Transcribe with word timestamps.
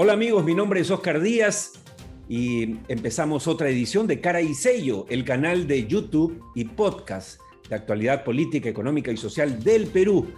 Hola 0.00 0.12
amigos, 0.12 0.44
mi 0.44 0.54
nombre 0.54 0.78
es 0.78 0.92
Oscar 0.92 1.20
Díaz 1.20 1.72
y 2.28 2.76
empezamos 2.86 3.48
otra 3.48 3.68
edición 3.68 4.06
de 4.06 4.20
Cara 4.20 4.40
y 4.40 4.54
Sello, 4.54 5.06
el 5.08 5.24
canal 5.24 5.66
de 5.66 5.88
YouTube 5.88 6.40
y 6.54 6.66
podcast 6.66 7.40
de 7.68 7.74
actualidad 7.74 8.22
política, 8.22 8.68
económica 8.68 9.10
y 9.10 9.16
social 9.16 9.60
del 9.60 9.88
Perú. 9.88 10.28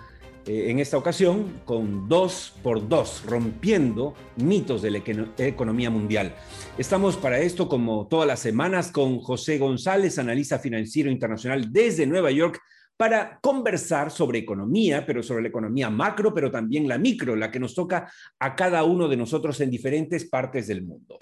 Eh, 0.47 0.71
en 0.71 0.79
esta 0.79 0.97
ocasión 0.97 1.61
con 1.67 2.09
dos 2.09 2.55
por 2.63 2.89
dos, 2.89 3.23
rompiendo 3.27 4.15
mitos 4.37 4.81
de 4.81 4.93
la 4.93 5.03
economía 5.37 5.91
mundial. 5.91 6.35
Estamos 6.79 7.19
para 7.19 7.39
esto, 7.41 7.69
como 7.69 8.07
todas 8.09 8.27
las 8.27 8.41
semanas, 8.41 8.91
con 8.91 9.19
José 9.19 9.59
González, 9.59 10.19
analista 10.19 10.59
financiero 10.59 11.11
internacional 11.11 11.71
desde 11.71 12.07
Nueva 12.07 12.31
York, 12.31 12.63
para 13.01 13.41
conversar 13.41 14.11
sobre 14.11 14.41
economía, 14.41 15.07
pero 15.07 15.23
sobre 15.23 15.41
la 15.41 15.49
economía 15.49 15.89
macro, 15.89 16.35
pero 16.35 16.51
también 16.51 16.87
la 16.87 16.99
micro, 16.99 17.35
la 17.35 17.51
que 17.51 17.59
nos 17.59 17.75
toca 17.75 18.13
a 18.39 18.55
cada 18.55 18.85
uno 18.85 19.09
de 19.09 19.17
nosotros 19.17 19.59
en 19.63 19.71
diferentes 19.71 20.27
partes 20.27 20.67
del 20.67 20.83
mundo. 20.83 21.17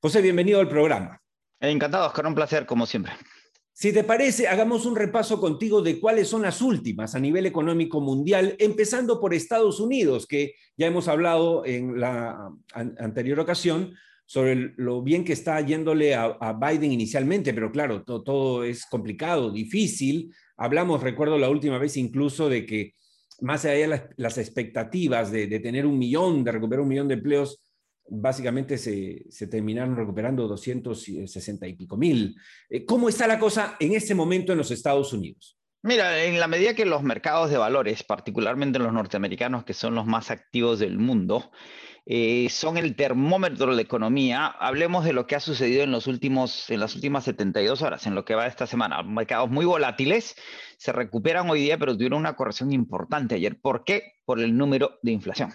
José, 0.00 0.20
bienvenido 0.20 0.58
al 0.58 0.68
programa. 0.68 1.22
Encantado, 1.60 2.08
Oscar, 2.08 2.26
un 2.26 2.34
placer, 2.34 2.66
como 2.66 2.86
siempre. 2.86 3.12
Si 3.72 3.92
te 3.92 4.02
parece, 4.02 4.48
hagamos 4.48 4.84
un 4.84 4.96
repaso 4.96 5.38
contigo 5.38 5.80
de 5.80 6.00
cuáles 6.00 6.26
son 6.26 6.42
las 6.42 6.60
últimas 6.60 7.14
a 7.14 7.20
nivel 7.20 7.46
económico 7.46 8.00
mundial, 8.00 8.56
empezando 8.58 9.20
por 9.20 9.32
Estados 9.32 9.78
Unidos, 9.78 10.26
que 10.26 10.56
ya 10.76 10.88
hemos 10.88 11.06
hablado 11.06 11.64
en 11.64 12.00
la 12.00 12.50
anterior 12.74 13.38
ocasión 13.38 13.94
sobre 14.26 14.72
lo 14.76 15.02
bien 15.02 15.24
que 15.24 15.34
está 15.34 15.60
yéndole 15.60 16.14
a, 16.14 16.52
Biden 16.54 16.90
inicialmente, 16.90 17.52
pero 17.52 17.70
claro, 17.70 18.02
todo 18.02 18.64
es 18.64 18.86
complicado, 18.86 19.52
difícil, 19.52 20.32
Hablamos, 20.62 21.02
recuerdo 21.02 21.38
la 21.38 21.50
última 21.50 21.76
vez 21.76 21.96
incluso 21.96 22.48
de 22.48 22.64
que 22.64 22.94
más 23.40 23.64
allá 23.64 23.88
de 23.88 24.10
las, 24.16 24.38
expectativas 24.38 25.32
de, 25.32 25.48
tener 25.58 25.84
un 25.86 25.98
millón, 25.98 26.44
de 26.44 26.52
recuperar 26.52 26.82
un 26.82 26.88
millón 26.88 27.08
de 27.08 27.14
empleos, 27.14 27.64
básicamente 28.08 28.78
se, 28.78 29.24
se, 29.28 29.48
terminaron 29.48 29.96
recuperando 29.96 30.46
260 30.46 31.66
y 31.66 31.74
pico 31.74 31.96
mil. 31.96 32.36
Eh, 32.70 32.84
¿Cómo 32.84 33.08
está 33.08 33.26
la 33.26 33.40
cosa 33.40 33.74
en 33.80 33.94
este 33.94 34.14
momento 34.14 34.52
en 34.52 34.58
los 34.58 34.70
Estados 34.70 35.12
Unidos? 35.12 35.58
Mira, 35.82 36.22
en 36.22 36.38
la 36.38 36.46
medida 36.46 36.74
que 36.74 36.84
los 36.84 37.02
mercados 37.02 37.50
de 37.50 37.56
valores, 37.56 38.04
particularmente 38.04 38.78
los 38.78 38.92
norteamericanos, 38.92 39.64
que 39.64 39.74
son 39.74 39.96
los 39.96 40.06
más 40.06 40.30
activos 40.30 40.78
del 40.78 40.96
mundo, 40.96 41.50
eh, 42.04 42.48
son 42.50 42.78
el 42.78 42.96
termómetro 42.96 43.66
de 43.66 43.76
la 43.76 43.82
economía. 43.82 44.46
Hablemos 44.46 45.04
de 45.04 45.12
lo 45.12 45.26
que 45.26 45.36
ha 45.36 45.40
sucedido 45.40 45.84
en, 45.84 45.92
los 45.92 46.08
últimos, 46.08 46.68
en 46.68 46.80
las 46.80 46.96
últimas 46.96 47.24
72 47.24 47.80
horas, 47.82 48.06
en 48.06 48.16
lo 48.16 48.24
que 48.24 48.34
va 48.34 48.46
esta 48.46 48.66
semana. 48.66 49.02
Mercados 49.04 49.48
muy 49.50 49.64
volátiles, 49.64 50.34
se 50.78 50.90
recuperan 50.90 51.48
hoy 51.48 51.60
día, 51.60 51.78
pero 51.78 51.94
tuvieron 51.94 52.18
una 52.18 52.34
corrección 52.34 52.72
importante 52.72 53.36
ayer. 53.36 53.60
¿Por 53.60 53.84
qué? 53.84 54.14
Por 54.24 54.40
el 54.40 54.56
número 54.56 54.98
de 55.02 55.12
inflación. 55.12 55.54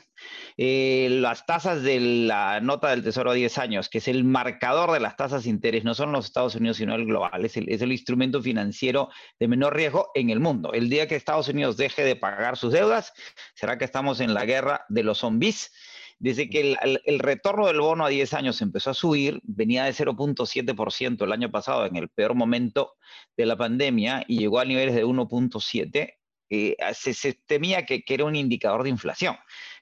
Eh, 0.55 1.09
las 1.11 1.45
tasas 1.45 1.83
de 1.83 1.99
la 1.99 2.61
nota 2.61 2.91
del 2.91 3.03
Tesoro 3.03 3.31
a 3.31 3.33
10 3.33 3.57
años, 3.57 3.89
que 3.89 3.97
es 3.97 4.07
el 4.07 4.23
marcador 4.23 4.93
de 4.93 5.01
las 5.01 5.17
tasas 5.17 5.43
de 5.43 5.49
interés, 5.49 5.83
no 5.83 5.95
son 5.95 6.13
los 6.13 6.25
Estados 6.25 6.55
Unidos, 6.55 6.77
sino 6.77 6.95
el 6.95 7.05
global, 7.05 7.43
es 7.43 7.57
el, 7.57 7.67
es 7.69 7.81
el 7.81 7.91
instrumento 7.91 8.41
financiero 8.41 9.09
de 9.37 9.49
menor 9.49 9.75
riesgo 9.75 10.11
en 10.15 10.29
el 10.29 10.39
mundo. 10.39 10.71
El 10.71 10.89
día 10.89 11.09
que 11.09 11.15
Estados 11.15 11.49
Unidos 11.49 11.75
deje 11.75 12.05
de 12.05 12.15
pagar 12.15 12.55
sus 12.55 12.71
deudas, 12.71 13.11
será 13.53 13.77
que 13.77 13.83
estamos 13.83 14.21
en 14.21 14.33
la 14.33 14.45
guerra 14.45 14.85
de 14.87 15.03
los 15.03 15.17
zombies 15.17 15.73
desde 16.19 16.49
que 16.49 16.75
el, 16.81 17.19
retorno 17.19 17.67
del 17.67 17.79
bono 17.79 18.05
a 18.05 18.09
10 18.09 18.33
años 18.33 18.61
empezó 18.61 18.89
a 18.89 18.95
subir, 18.95 19.39
venía 19.43 19.85
de 19.85 19.93
0.7% 19.93 21.23
el 21.23 21.31
año 21.31 21.51
pasado, 21.51 21.85
en 21.85 21.95
el 21.95 22.09
peor 22.09 22.33
momento 22.33 22.95
de 23.35 23.45
la 23.45 23.55
pandemia, 23.55 24.25
y 24.27 24.39
llegó 24.39 24.59
a 24.59 24.65
niveles 24.65 24.95
de 24.95 25.05
1.7%, 25.05 26.13
eh, 26.49 26.77
se, 26.93 27.33
temía 27.45 27.85
que, 27.85 28.03
que 28.03 28.13
era 28.13 28.25
un 28.25 28.35
indicador 28.35 28.83
de 28.83 28.89
inflación. 28.89 29.35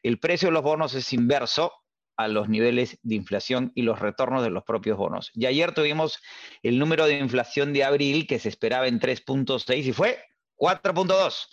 El 0.03 0.19
precio 0.19 0.47
de 0.47 0.53
los 0.53 0.64
bonos 0.64 0.94
es 0.95 1.14
inverso 1.14 1.72
a 2.17 2.27
los 2.27 2.49
niveles 2.49 2.98
de 3.04 3.15
inflación 3.15 3.71
y 3.76 3.83
los 3.83 3.99
retornos 3.99 4.43
de 4.43 4.49
los 4.49 4.64
propios 4.64 4.98
bonos. 4.98 5.32
Y 5.33 5.45
ayer 5.45 5.73
tuvimos 5.73 6.20
el 6.64 6.80
número 6.80 7.05
de 7.05 7.17
inflación 7.17 7.73
de 7.73 7.83
abril 7.83 8.26
que 8.27 8.39
se 8.39 8.49
esperaba 8.49 8.88
en 8.88 8.99
3.6 8.99 9.83
y 9.83 9.93
fue 9.93 10.20
4.2. 10.58 11.48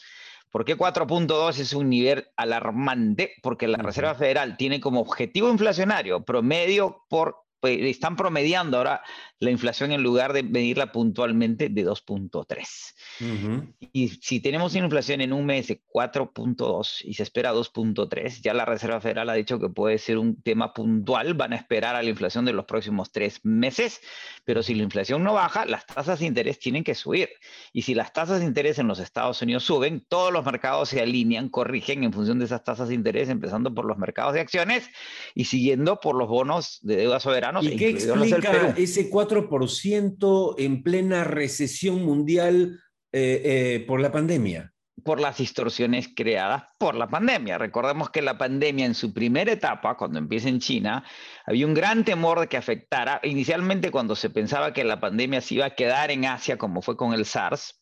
¿Por 0.52 0.66
qué 0.66 0.76
4.2 0.76 1.58
es 1.58 1.72
un 1.72 1.88
nivel 1.88 2.28
alarmante? 2.36 3.32
Porque 3.42 3.66
la 3.66 3.78
Reserva 3.78 4.14
Federal 4.14 4.58
tiene 4.58 4.80
como 4.80 5.00
objetivo 5.00 5.48
inflacionario 5.48 6.26
promedio 6.26 7.06
por 7.08 7.36
pues, 7.62 7.78
están 7.82 8.16
promediando 8.16 8.76
ahora 8.76 9.02
la 9.38 9.52
inflación 9.52 9.92
en 9.92 10.02
lugar 10.02 10.32
de 10.32 10.42
medirla 10.42 10.90
puntualmente 10.90 11.68
de 11.68 11.86
2.3. 11.86 13.70
Y 13.92 14.08
si 14.08 14.40
tenemos 14.40 14.74
una 14.74 14.86
inflación 14.86 15.20
en 15.20 15.32
un 15.32 15.46
mes 15.46 15.68
de 15.68 15.80
4.2 15.80 17.02
y 17.04 17.14
se 17.14 17.22
espera 17.22 17.54
2.3, 17.54 18.40
ya 18.42 18.52
la 18.52 18.64
Reserva 18.64 19.00
Federal 19.00 19.30
ha 19.30 19.34
dicho 19.34 19.60
que 19.60 19.68
puede 19.68 19.98
ser 19.98 20.18
un 20.18 20.42
tema 20.42 20.74
puntual, 20.74 21.34
van 21.34 21.52
a 21.52 21.56
esperar 21.56 21.94
a 21.94 22.02
la 22.02 22.10
inflación 22.10 22.44
de 22.44 22.52
los 22.52 22.64
próximos 22.64 23.12
tres 23.12 23.38
meses, 23.44 24.00
pero 24.44 24.64
si 24.64 24.74
la 24.74 24.82
inflación 24.82 25.22
no 25.22 25.34
baja, 25.34 25.64
las 25.64 25.86
tasas 25.86 26.18
de 26.18 26.26
interés 26.26 26.58
tienen 26.58 26.82
que 26.82 26.96
subir. 26.96 27.28
Y 27.72 27.82
si 27.82 27.94
las 27.94 28.12
tasas 28.12 28.40
de 28.40 28.46
interés 28.46 28.80
en 28.80 28.88
los 28.88 28.98
Estados 28.98 29.40
Unidos 29.40 29.62
suben, 29.62 30.04
todos 30.08 30.32
los 30.32 30.44
mercados 30.44 30.88
se 30.88 31.00
alinean, 31.00 31.48
corrigen 31.48 32.02
en 32.02 32.12
función 32.12 32.40
de 32.40 32.46
esas 32.46 32.64
tasas 32.64 32.88
de 32.88 32.94
interés, 32.94 33.28
empezando 33.28 33.72
por 33.72 33.84
los 33.84 33.98
mercados 33.98 34.34
de 34.34 34.40
acciones 34.40 34.90
y 35.36 35.44
siguiendo 35.44 36.00
por 36.00 36.16
los 36.16 36.26
bonos 36.26 36.80
de 36.82 36.96
deuda 36.96 37.20
soberana 37.20 37.51
¿Y 37.60 37.76
qué 37.76 37.90
explica 37.90 38.74
ese 38.76 39.10
4% 39.10 40.54
en 40.58 40.82
plena 40.82 41.24
recesión 41.24 42.04
mundial 42.04 42.80
eh, 43.12 43.42
eh, 43.44 43.84
por 43.86 44.00
la 44.00 44.10
pandemia? 44.10 44.72
por 45.04 45.20
las 45.20 45.38
distorsiones 45.38 46.08
creadas 46.14 46.64
por 46.78 46.94
la 46.94 47.08
pandemia. 47.08 47.58
Recordemos 47.58 48.10
que 48.10 48.22
la 48.22 48.38
pandemia 48.38 48.86
en 48.86 48.94
su 48.94 49.12
primera 49.12 49.52
etapa, 49.52 49.96
cuando 49.96 50.18
empieza 50.18 50.48
en 50.48 50.60
China, 50.60 51.04
había 51.46 51.66
un 51.66 51.74
gran 51.74 52.04
temor 52.04 52.40
de 52.40 52.46
que 52.46 52.56
afectara, 52.56 53.20
inicialmente 53.24 53.90
cuando 53.90 54.14
se 54.14 54.30
pensaba 54.30 54.72
que 54.72 54.84
la 54.84 55.00
pandemia 55.00 55.40
se 55.40 55.54
iba 55.54 55.66
a 55.66 55.74
quedar 55.74 56.10
en 56.10 56.24
Asia, 56.26 56.56
como 56.56 56.82
fue 56.82 56.96
con 56.96 57.14
el 57.14 57.24
SARS, 57.24 57.81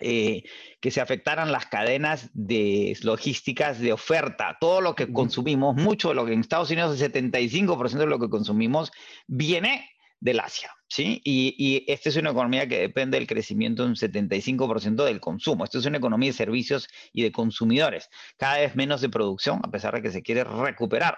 eh, 0.00 0.44
que 0.80 0.90
se 0.90 1.00
afectaran 1.00 1.52
las 1.52 1.66
cadenas 1.66 2.30
de 2.32 2.96
logísticas 3.02 3.78
de 3.80 3.92
oferta. 3.92 4.56
Todo 4.60 4.80
lo 4.80 4.94
que 4.94 5.12
consumimos, 5.12 5.76
mucho 5.76 6.08
de 6.10 6.14
lo 6.14 6.26
que 6.26 6.32
en 6.32 6.40
Estados 6.40 6.70
Unidos 6.70 7.00
el 7.00 7.12
75% 7.12 7.98
de 7.98 8.06
lo 8.06 8.18
que 8.18 8.30
consumimos 8.30 8.92
viene 9.26 9.90
del 10.20 10.40
Asia, 10.40 10.70
¿sí? 10.86 11.20
Y, 11.24 11.54
y, 11.58 11.90
esta 11.90 12.10
es 12.10 12.16
una 12.16 12.30
economía 12.30 12.68
que 12.68 12.78
depende 12.78 13.18
del 13.18 13.26
crecimiento 13.26 13.82
de 13.82 13.88
un 13.88 13.96
75% 13.96 15.04
del 15.04 15.18
consumo. 15.18 15.64
Esto 15.64 15.78
es 15.78 15.86
una 15.86 15.96
economía 15.96 16.28
de 16.28 16.34
servicios 16.34 16.88
y 17.12 17.22
de 17.22 17.32
consumidores, 17.32 18.10
cada 18.36 18.58
vez 18.58 18.76
menos 18.76 19.00
de 19.00 19.08
producción, 19.08 19.60
a 19.64 19.70
pesar 19.70 19.94
de 19.94 20.02
que 20.02 20.10
se 20.10 20.22
quiere 20.22 20.44
recuperar 20.44 21.16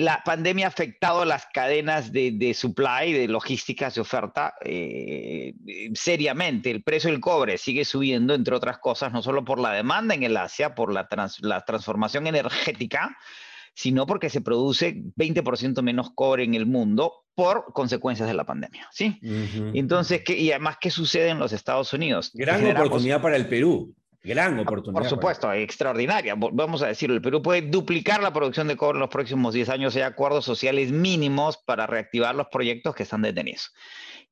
la 0.00 0.22
pandemia 0.24 0.64
ha 0.64 0.68
afectado 0.68 1.26
las 1.26 1.46
cadenas 1.52 2.10
de, 2.10 2.54
supply, 2.54 3.12
de 3.12 3.28
logísticas 3.28 3.94
de 3.94 4.00
oferta, 4.00 4.54
eh, 4.64 5.52
seriamente. 5.92 6.70
El 6.70 6.82
precio 6.82 7.10
del 7.10 7.20
cobre 7.20 7.58
sigue 7.58 7.84
subiendo, 7.84 8.32
entre 8.32 8.54
otras 8.54 8.78
cosas, 8.78 9.12
no 9.12 9.22
solo 9.22 9.44
por 9.44 9.60
la 9.60 9.72
demanda 9.72 10.14
en 10.14 10.22
el 10.22 10.38
Asia, 10.38 10.74
por 10.74 10.90
la, 10.90 11.06
transformación 11.06 12.26
energética, 12.26 13.14
sino 13.74 14.06
porque 14.06 14.30
se 14.30 14.40
produce 14.40 14.94
20% 15.16 15.82
menos 15.82 16.12
cobre 16.14 16.44
en 16.44 16.54
el 16.54 16.64
mundo 16.64 17.26
por 17.34 17.70
consecuencias 17.74 18.26
de 18.26 18.34
la 18.34 18.44
pandemia, 18.44 18.88
¿sí? 18.90 19.18
Entonces, 19.74 20.22
y 20.28 20.50
además, 20.50 20.78
¿qué 20.80 20.90
sucede 20.90 21.28
en 21.28 21.38
los 21.38 21.52
Estados 21.52 21.92
Unidos? 21.92 22.30
Gran 22.32 22.64
oportunidad 22.74 23.20
para 23.20 23.36
el 23.36 23.46
Perú. 23.48 23.94
Gran 24.22 24.58
ah, 24.58 24.62
oportunidad. 24.62 25.00
Por 25.00 25.08
supuesto, 25.08 25.50
extraordinaria. 25.52 26.34
Vamos 26.36 26.82
a 26.82 26.88
decirlo, 26.88 27.16
el 27.16 27.22
Perú 27.22 27.40
puede 27.40 27.62
duplicar 27.62 28.22
la 28.22 28.32
producción 28.32 28.68
de 28.68 28.76
cobre 28.76 28.96
en 28.96 29.00
los 29.00 29.08
próximos 29.08 29.54
10 29.54 29.68
años. 29.70 29.96
Hay 29.96 30.02
acuerdos 30.02 30.44
sociales 30.44 30.92
mínimos 30.92 31.56
para 31.56 31.86
reactivar 31.86 32.34
los 32.34 32.48
proyectos 32.48 32.94
que 32.94 33.04
están 33.04 33.22
detenidos. 33.22 33.72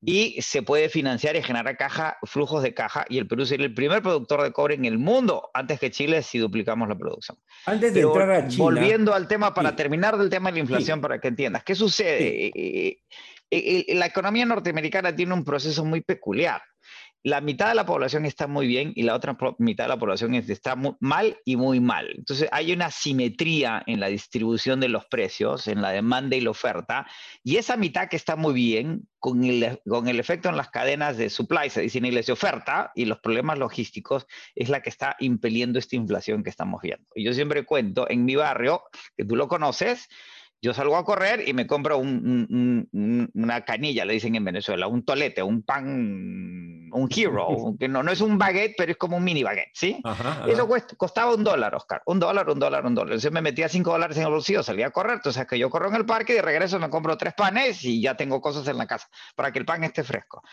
Y 0.01 0.41
se 0.41 0.61
puede 0.61 0.87
financiar 0.87 1.35
y 1.35 1.41
generar 1.41 1.75
caja, 1.75 2.17
flujos 2.23 2.61
de 2.63 2.73
caja. 2.73 3.05
Y 3.09 3.17
el 3.17 3.27
Perú 3.27 3.45
sería 3.45 3.65
el 3.65 3.73
primer 3.73 4.01
productor 4.01 4.43
de 4.43 4.51
cobre 4.51 4.75
en 4.75 4.85
el 4.85 4.97
mundo, 4.97 5.49
antes 5.53 5.79
que 5.79 5.91
Chile, 5.91 6.21
si 6.21 6.37
duplicamos 6.37 6.87
la 6.87 6.95
producción. 6.95 7.37
Antes 7.65 7.93
de 7.93 8.01
entrar 8.01 8.31
a 8.31 8.47
China. 8.47 8.63
Volviendo 8.63 9.13
al 9.13 9.27
tema, 9.27 9.53
para 9.53 9.75
terminar 9.75 10.17
del 10.17 10.29
tema 10.29 10.49
de 10.49 10.53
la 10.53 10.59
inflación, 10.59 11.01
para 11.01 11.19
que 11.19 11.27
entiendas, 11.27 11.63
¿qué 11.63 11.75
sucede? 11.75 12.45
Eh, 12.45 12.51
eh, 12.55 13.85
eh, 13.87 13.95
la 13.95 14.05
economía 14.05 14.45
norteamericana 14.45 15.13
tiene 15.13 15.33
un 15.33 15.43
proceso 15.43 15.83
muy 15.83 16.01
peculiar 16.01 16.61
la 17.23 17.41
mitad 17.41 17.67
de 17.67 17.75
la 17.75 17.85
población 17.85 18.25
está 18.25 18.47
muy 18.47 18.65
bien 18.67 18.93
y 18.95 19.03
la 19.03 19.15
otra 19.15 19.37
mitad 19.57 19.85
de 19.85 19.89
la 19.89 19.99
población 19.99 20.33
está 20.35 20.75
mal 20.99 21.37
y 21.45 21.55
muy 21.57 21.79
mal. 21.79 22.13
Entonces 22.17 22.47
hay 22.51 22.71
una 22.71 22.91
simetría 22.91 23.83
en 23.87 23.99
la 23.99 24.07
distribución 24.07 24.79
de 24.79 24.89
los 24.89 25.05
precios, 25.05 25.67
en 25.67 25.81
la 25.81 25.91
demanda 25.91 26.35
y 26.35 26.41
la 26.41 26.51
oferta, 26.51 27.07
y 27.43 27.57
esa 27.57 27.75
mitad 27.77 28.07
que 28.07 28.15
está 28.15 28.35
muy 28.35 28.53
bien, 28.53 29.07
con 29.19 29.43
el, 29.43 29.81
con 29.85 30.07
el 30.07 30.19
efecto 30.19 30.47
en 30.47 30.55
las 30.55 30.69
cadenas 30.69 31.17
de 31.17 31.29
supply, 31.29 31.69
se 31.69 31.81
dice 31.81 31.99
de 31.99 32.31
oferta 32.31 32.91
y 32.95 33.05
los 33.05 33.19
problemas 33.19 33.59
logísticos, 33.59 34.25
es 34.55 34.69
la 34.69 34.81
que 34.81 34.89
está 34.89 35.15
impeliendo 35.19 35.77
esta 35.77 35.97
inflación 35.97 36.43
que 36.43 36.49
estamos 36.49 36.81
viendo. 36.81 37.05
Y 37.15 37.25
yo 37.25 37.33
siempre 37.33 37.65
cuento, 37.65 38.09
en 38.09 38.23
mi 38.23 38.35
barrio, 38.35 38.83
que 39.17 39.25
tú 39.25 39.35
lo 39.35 39.47
conoces, 39.47 40.07
Yo 40.61 40.73
salgo 40.73 40.97
a 40.97 41.05
correr 41.05 41.47
y 41.47 41.53
me 41.53 41.65
compro 41.65 41.97
una 41.99 43.61
canilla, 43.65 44.03
le 44.03 44.13
dicen 44.13 44.35
en 44.35 44.43
Venezuela, 44.43 44.87
un 44.87 45.05
tolete, 45.05 45.41
un 45.41 45.63
pan, 45.63 46.89
un 46.91 47.09
hero, 47.15 47.47
que 47.79 47.87
no, 47.87 48.03
no 48.03 48.11
es 48.11 48.19
un 48.19 48.37
baguette, 48.37 48.75
pero 48.77 48.91
es 48.91 48.97
como 48.97 49.17
un 49.17 49.23
mini 49.23 49.41
baguette, 49.41 49.71
¿sí? 49.73 50.01
Eso 50.47 50.67
costaba 50.97 51.33
un 51.33 51.45
dólar, 51.45 51.75
Oscar. 51.75 52.01
Un 52.05 52.19
dólar, 52.19 52.49
un 52.49 52.59
dólar, 52.59 52.85
un 52.85 52.93
dólar. 52.93 53.13
Entonces 53.13 53.31
me 53.31 53.41
metía 53.41 53.69
cinco 53.69 53.91
dólares 53.91 54.17
en 54.17 54.23
el 54.23 54.29
bolsillo, 54.31 54.61
salía 54.61 54.87
a 54.87 54.91
correr. 54.91 55.15
Entonces 55.15 55.47
que 55.47 55.57
yo 55.57 55.69
corro 55.69 55.87
en 55.87 55.95
el 55.95 56.05
parque 56.05 56.33
y 56.33 56.35
de 56.37 56.41
regreso 56.41 56.77
me 56.77 56.89
compro 56.89 57.17
tres 57.17 57.33
panes 57.35 57.83
y 57.85 58.01
ya 58.01 58.15
tengo 58.15 58.41
cosas 58.41 58.67
en 58.67 58.77
la 58.77 58.85
casa 58.85 59.07
para 59.35 59.51
que 59.51 59.59
el 59.59 59.65
pan 59.65 59.83
esté 59.83 60.03
fresco 60.03 60.43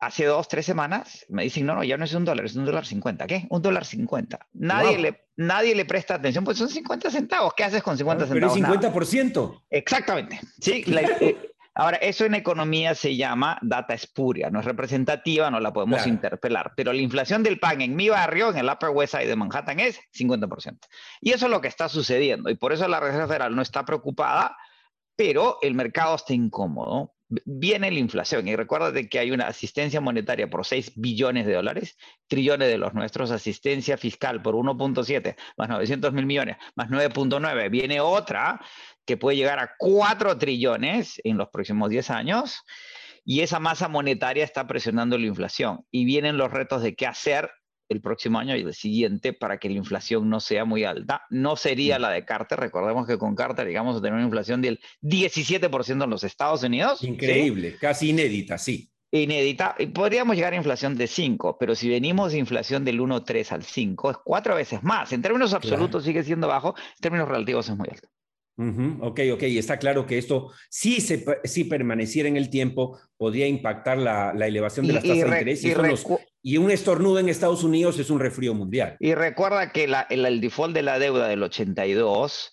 hace 0.00 0.24
dos, 0.24 0.48
tres 0.48 0.64
semanas 0.64 1.26
me 1.28 1.44
dicen, 1.44 1.66
no, 1.66 1.74
no, 1.74 1.84
ya 1.84 1.96
no 1.96 2.04
es 2.04 2.14
un 2.14 2.24
dólar, 2.24 2.46
es 2.46 2.56
un 2.56 2.64
dólar 2.64 2.86
cincuenta. 2.86 3.26
¿Qué? 3.26 3.46
Un 3.50 3.60
dólar 3.60 3.84
cincuenta. 3.84 4.46
Nadie, 4.54 4.98
le, 4.98 5.26
nadie 5.36 5.74
le 5.74 5.84
presta 5.84 6.14
atención, 6.14 6.42
pues 6.42 6.56
son 6.56 6.70
50 6.70 7.10
centavos. 7.10 7.52
¿Qué 7.54 7.64
haces 7.64 7.82
con 7.82 7.96
50 7.96 8.26
centavos? 8.26 8.58
Pero 8.58 8.78
es 8.78 9.14
50%. 9.14 9.62
Exactamente. 9.68 10.40
Sí, 10.58 10.82
eh, 10.86 11.36
ahora, 11.74 11.98
eso 11.98 12.24
en 12.24 12.34
economía 12.34 12.94
se 12.94 13.14
llama 13.14 13.58
data 13.60 13.92
espuria, 13.92 14.48
no 14.48 14.60
es 14.60 14.64
representativa, 14.64 15.50
no 15.50 15.60
la 15.60 15.72
podemos 15.72 16.06
interpelar, 16.06 16.72
pero 16.74 16.94
la 16.94 17.02
inflación 17.02 17.42
del 17.42 17.60
pan 17.60 17.82
en 17.82 17.94
mi 17.94 18.08
barrio, 18.08 18.48
en 18.50 18.56
el 18.56 18.70
Upper 18.70 18.90
West 18.90 19.14
Side 19.14 19.26
de 19.26 19.36
Manhattan, 19.36 19.80
es 19.80 20.00
50%. 20.18 20.78
Y 21.20 21.32
eso 21.32 21.44
es 21.44 21.50
lo 21.50 21.60
que 21.60 21.68
está 21.68 21.90
sucediendo, 21.90 22.48
y 22.48 22.54
por 22.54 22.72
eso 22.72 22.88
la 22.88 23.00
Reserva 23.00 23.26
Federal 23.26 23.54
no 23.54 23.60
está 23.60 23.84
preocupada, 23.84 24.56
pero 25.14 25.58
el 25.60 25.74
mercado 25.74 26.16
está 26.16 26.32
incómodo 26.32 27.12
viene 27.44 27.90
la 27.90 27.98
inflación. 27.98 28.48
Y 28.48 28.56
recuérdate 28.56 29.08
que 29.08 29.18
hay 29.18 29.30
una 29.30 29.46
asistencia 29.46 30.00
monetaria 30.00 30.50
por 30.50 30.66
6 30.66 30.92
billones 30.96 31.46
de 31.46 31.54
dólares, 31.54 31.96
trillones 32.26 32.68
de 32.68 32.78
los 32.78 32.94
nuestros, 32.94 33.30
asistencia 33.30 33.96
fiscal 33.96 34.42
por 34.42 34.54
1.7, 34.54 35.36
más 35.56 35.68
900 35.68 36.12
mil 36.12 36.26
millones, 36.26 36.56
más 36.74 36.88
9.9. 36.88 37.70
Viene 37.70 38.00
otra 38.00 38.60
que 39.06 39.16
puede 39.16 39.36
llegar 39.36 39.58
a 39.58 39.70
4 39.78 40.38
trillones 40.38 41.20
en 41.24 41.36
los 41.36 41.48
próximos 41.48 41.88
10 41.90 42.10
años. 42.10 42.62
Y 43.24 43.40
esa 43.40 43.60
masa 43.60 43.88
monetaria 43.88 44.44
está 44.44 44.66
presionando 44.66 45.16
la 45.16 45.26
inflación. 45.26 45.86
Y 45.90 46.04
vienen 46.04 46.36
los 46.36 46.50
retos 46.50 46.82
de 46.82 46.96
qué 46.96 47.06
hacer 47.06 47.50
el 47.90 48.00
próximo 48.00 48.38
año 48.38 48.56
y 48.56 48.60
el 48.60 48.72
siguiente 48.72 49.32
para 49.32 49.58
que 49.58 49.68
la 49.68 49.74
inflación 49.74 50.30
no 50.30 50.40
sea 50.40 50.64
muy 50.64 50.84
alta. 50.84 51.26
No 51.28 51.56
sería 51.56 51.98
mm. 51.98 52.02
la 52.02 52.10
de 52.10 52.24
Carter. 52.24 52.58
Recordemos 52.58 53.06
que 53.06 53.18
con 53.18 53.34
Carter 53.34 53.66
llegamos 53.66 53.96
a 53.96 54.00
tener 54.00 54.14
una 54.14 54.24
inflación 54.24 54.62
del 54.62 54.80
17% 55.02 56.04
en 56.04 56.10
los 56.10 56.24
Estados 56.24 56.62
Unidos. 56.62 57.02
Increíble, 57.02 57.76
casi 57.78 58.10
inédita, 58.10 58.56
sí. 58.58 58.90
Inédita. 59.10 59.74
Podríamos 59.92 60.36
llegar 60.36 60.52
a 60.52 60.56
inflación 60.56 60.96
de 60.96 61.08
5, 61.08 61.56
pero 61.58 61.74
si 61.74 61.88
venimos 61.88 62.30
de 62.30 62.38
inflación 62.38 62.84
del 62.84 63.00
1,3 63.00 63.50
al 63.50 63.64
5, 63.64 64.10
es 64.12 64.16
cuatro 64.24 64.54
veces 64.54 64.84
más. 64.84 65.12
En 65.12 65.20
términos 65.20 65.52
absolutos 65.52 66.04
sigue 66.04 66.22
siendo 66.22 66.46
bajo, 66.46 66.76
en 66.76 67.02
términos 67.02 67.28
relativos 67.28 67.68
es 67.68 67.76
muy 67.76 67.88
alto. 67.90 68.08
Ok, 69.00 69.20
ok, 69.32 69.42
está 69.44 69.78
claro 69.78 70.06
que 70.06 70.18
esto, 70.18 70.52
si, 70.68 71.00
se, 71.00 71.24
si 71.44 71.64
permaneciera 71.64 72.28
en 72.28 72.36
el 72.36 72.50
tiempo, 72.50 72.98
podría 73.16 73.46
impactar 73.46 73.96
la, 73.96 74.32
elevación 74.46 74.86
de 74.86 74.92
las 74.92 75.02
tasas 75.02 75.16
de 75.16 75.24
interés. 75.24 75.64
Y, 75.64 75.72
un 76.42 76.70
estornudo 76.70 77.18
en 77.18 77.28
Estados 77.28 77.64
Unidos 77.64 77.98
es 77.98 78.10
un 78.10 78.20
refrío 78.20 78.54
mundial. 78.54 78.96
Y 78.98 79.14
recuerda 79.14 79.72
que 79.72 79.84
el, 80.10 80.40
default 80.40 80.74
de 80.74 80.82
la 80.82 80.98
deuda 80.98 81.28
del 81.28 81.42
82, 81.42 82.50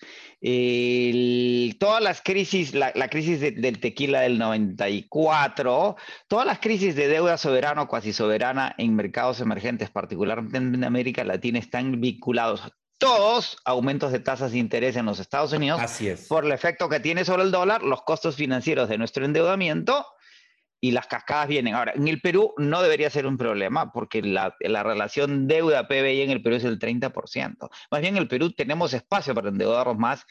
todas 1.79 2.03
las 2.03 2.21
crisis, 2.21 2.73
la, 2.73 2.91
crisis 3.09 3.39
del 3.39 3.79
tequila 3.79 4.21
del 4.21 4.37
94, 4.37 5.95
todas 6.27 6.45
las 6.45 6.59
crisis 6.59 6.95
de 6.95 7.07
deuda 7.07 7.37
soberana 7.37 7.83
o 7.83 7.87
cuasi 7.87 8.13
soberana 8.13 8.75
en 8.77 8.95
mercados 8.95 9.39
emergentes, 9.39 9.89
particularmente 9.89 10.57
en 10.57 10.83
América 10.83 11.23
Latina, 11.23 11.59
están 11.59 11.99
vinculados 12.01 12.61
todos 12.99 13.57
aumentos 13.63 14.11
de 14.11 14.19
tasas 14.19 14.51
de 14.51 14.57
interés 14.57 14.95
en 14.95 15.05
los 15.05 15.19
Estados 15.19 15.53
Unidos 15.53 15.79
Así 15.79 16.07
es. 16.07 16.27
por 16.27 16.45
el 16.45 16.51
efecto 16.51 16.89
que 16.89 16.99
tiene 16.99 17.25
sobre 17.25 17.43
el 17.43 17.51
dólar, 17.51 17.83
los 17.83 18.01
costos 18.01 18.35
financieros 18.35 18.89
de 18.89 18.97
nuestro 18.97 19.23
endeudamiento 19.23 20.03
y 20.79 20.91
las 20.91 21.07
cascadas 21.07 21.47
vienen. 21.47 21.73
Ahora, 21.73 21.93
en 21.95 22.07
el 22.07 22.21
Perú 22.21 22.53
no 22.57 22.81
debería 22.81 23.09
ser 23.09 23.25
un 23.25 23.37
problema 23.37 23.91
porque 23.91 24.21
la, 24.21 24.55
la 24.59 24.83
relación 24.83 25.47
deuda-PBI 25.47 26.21
en 26.21 26.31
el 26.31 26.41
Perú 26.41 26.55
es 26.55 26.63
el 26.63 26.79
30%. 26.79 27.69
Más 27.91 28.01
bien 28.01 28.15
en 28.15 28.21
el 28.21 28.27
Perú 28.27 28.51
tenemos 28.51 28.93
espacio 28.93 29.33
para 29.33 29.49
endeudarnos 29.49 29.97
más 29.97 30.25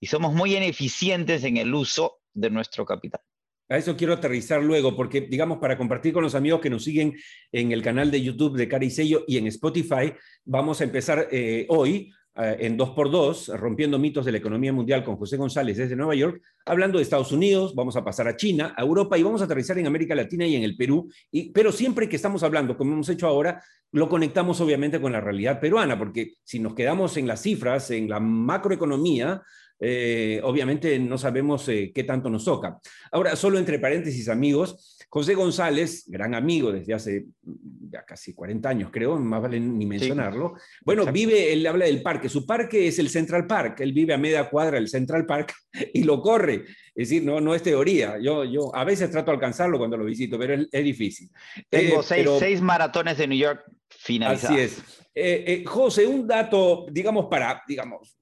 y 0.00 0.06
somos 0.06 0.34
muy 0.34 0.56
ineficientes 0.56 1.44
en 1.44 1.56
el 1.56 1.74
uso 1.74 2.20
de 2.34 2.50
nuestro 2.50 2.84
capital. 2.84 3.20
A 3.68 3.78
eso 3.78 3.96
quiero 3.96 4.12
aterrizar 4.12 4.62
luego, 4.62 4.94
porque, 4.94 5.22
digamos, 5.22 5.58
para 5.58 5.78
compartir 5.78 6.12
con 6.12 6.22
los 6.22 6.34
amigos 6.34 6.60
que 6.60 6.68
nos 6.68 6.84
siguen 6.84 7.16
en 7.52 7.72
el 7.72 7.82
canal 7.82 8.10
de 8.10 8.20
YouTube 8.20 8.56
de 8.56 8.68
Cara 8.68 8.84
y 8.84 8.90
Sello 8.90 9.24
y 9.26 9.38
en 9.38 9.46
Spotify, 9.46 10.12
vamos 10.44 10.80
a 10.80 10.84
empezar 10.84 11.28
eh, 11.30 11.64
hoy 11.70 12.12
en 12.34 12.78
2x2, 12.78 13.56
rompiendo 13.58 13.98
mitos 13.98 14.24
de 14.24 14.32
la 14.32 14.38
economía 14.38 14.72
mundial 14.72 15.04
con 15.04 15.16
José 15.16 15.36
González 15.36 15.76
desde 15.76 15.96
Nueva 15.96 16.14
York, 16.14 16.42
hablando 16.64 16.98
de 16.98 17.02
Estados 17.02 17.30
Unidos, 17.30 17.74
vamos 17.74 17.94
a 17.96 18.04
pasar 18.04 18.26
a 18.26 18.36
China, 18.36 18.74
a 18.76 18.82
Europa 18.82 19.18
y 19.18 19.22
vamos 19.22 19.42
a 19.42 19.44
aterrizar 19.44 19.78
en 19.78 19.86
América 19.86 20.14
Latina 20.14 20.46
y 20.46 20.56
en 20.56 20.62
el 20.62 20.76
Perú. 20.76 21.10
Pero 21.52 21.72
siempre 21.72 22.08
que 22.08 22.16
estamos 22.16 22.42
hablando, 22.42 22.76
como 22.76 22.92
hemos 22.92 23.08
hecho 23.10 23.26
ahora, 23.26 23.62
lo 23.92 24.08
conectamos 24.08 24.60
obviamente 24.60 25.00
con 25.00 25.12
la 25.12 25.20
realidad 25.20 25.60
peruana, 25.60 25.98
porque 25.98 26.34
si 26.42 26.58
nos 26.58 26.74
quedamos 26.74 27.16
en 27.18 27.26
las 27.26 27.42
cifras, 27.42 27.90
en 27.90 28.08
la 28.08 28.18
macroeconomía, 28.20 29.42
eh, 29.84 30.40
obviamente 30.44 30.98
no 30.98 31.18
sabemos 31.18 31.68
eh, 31.68 31.92
qué 31.94 32.04
tanto 32.04 32.30
nos 32.30 32.44
toca. 32.44 32.78
Ahora, 33.10 33.36
solo 33.36 33.58
entre 33.58 33.78
paréntesis, 33.78 34.28
amigos, 34.28 34.96
José 35.14 35.34
González, 35.34 36.04
gran 36.06 36.34
amigo 36.34 36.72
desde 36.72 36.94
hace 36.94 37.26
mm, 37.42 37.90
ya 37.90 38.02
casi 38.02 38.32
40 38.32 38.66
años, 38.66 38.90
creo, 38.90 39.18
más 39.18 39.42
vale 39.42 39.60
ni 39.60 39.84
mencionarlo. 39.84 40.54
bueno, 40.86 41.04
vive, 41.12 41.52
él 41.52 41.66
habla 41.66 41.84
del 41.84 42.00
parque, 42.00 42.30
su 42.30 42.46
parque 42.46 42.88
es 42.88 42.98
el 42.98 43.10
Central 43.10 43.46
Park, 43.46 43.80
él 43.80 43.92
vive 43.92 44.14
a 44.14 44.16
media 44.16 44.48
cuadra 44.48 44.78
del 44.78 44.88
Central 44.88 45.26
Park 45.26 45.52
y 45.92 46.04
lo 46.04 46.22
corre. 46.22 46.64
Es 46.94 47.10
decir, 47.10 47.24
no, 47.24 47.42
no 47.42 47.54
es 47.54 47.62
teoría. 47.62 48.18
Yo, 48.22 48.44
yo 48.44 48.74
a 48.74 48.84
veces 48.84 49.10
trato 49.10 49.32
de 49.32 49.34
alcanzarlo 49.34 49.76
cuando 49.76 49.98
lo 49.98 50.06
visito, 50.06 50.38
pero 50.38 50.54
es, 50.54 50.84
difícil. 50.84 51.28
Tengo 51.68 52.00
eh, 52.00 52.38
seis, 52.38 52.62
maratones 52.62 53.18
de 53.18 53.26
New 53.26 53.38
York 53.38 53.64
finalizados. 53.90 54.58
Así 54.58 54.82
es. 55.14 55.68
José, 55.68 56.06
un 56.06 56.26
dato, 56.26 56.86
digamos, 56.90 57.26
para, 57.26 57.62
digamos, 57.68 58.16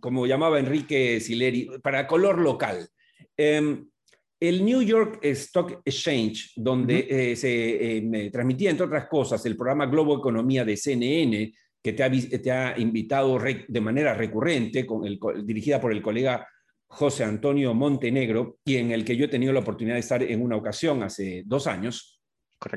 como 0.00 0.26
llamaba 0.26 0.58
Enrique 0.58 1.20
Sileri, 1.20 1.68
para 1.82 2.06
color 2.06 2.38
local. 2.38 2.88
Em, 3.36 3.89
el 4.40 4.64
New 4.64 4.80
York 4.80 5.18
Stock 5.22 5.82
Exchange, 5.84 6.54
donde 6.56 7.06
eh, 7.08 7.36
se 7.36 7.98
em, 7.98 8.30
transmitía, 8.30 8.70
entre 8.70 8.86
otras 8.86 9.06
cosas, 9.06 9.44
el 9.44 9.56
programa 9.56 9.86
Globo 9.86 10.16
Economía 10.16 10.64
de 10.64 10.78
CNN, 10.78 11.52
que 11.82 11.92
te 11.92 12.02
ha, 12.02 12.10
te 12.10 12.50
ha 12.50 12.78
invitado 12.78 13.38
de 13.38 13.80
manera 13.80 14.14
recurrente, 14.14 14.86
con 14.86 15.06
el, 15.06 15.18
dirigida 15.44 15.80
por 15.80 15.92
el 15.92 16.02
colega 16.02 16.46
José 16.86 17.24
Antonio 17.24 17.74
Montenegro, 17.74 18.58
y 18.64 18.76
en 18.76 18.92
el 18.92 19.04
que 19.04 19.16
yo 19.16 19.26
he 19.26 19.28
tenido 19.28 19.52
la 19.52 19.60
oportunidad 19.60 19.96
de 19.96 20.00
estar 20.00 20.22
en 20.22 20.42
una 20.42 20.56
ocasión 20.56 21.02
hace 21.02 21.42
dos 21.44 21.66
años, 21.66 22.20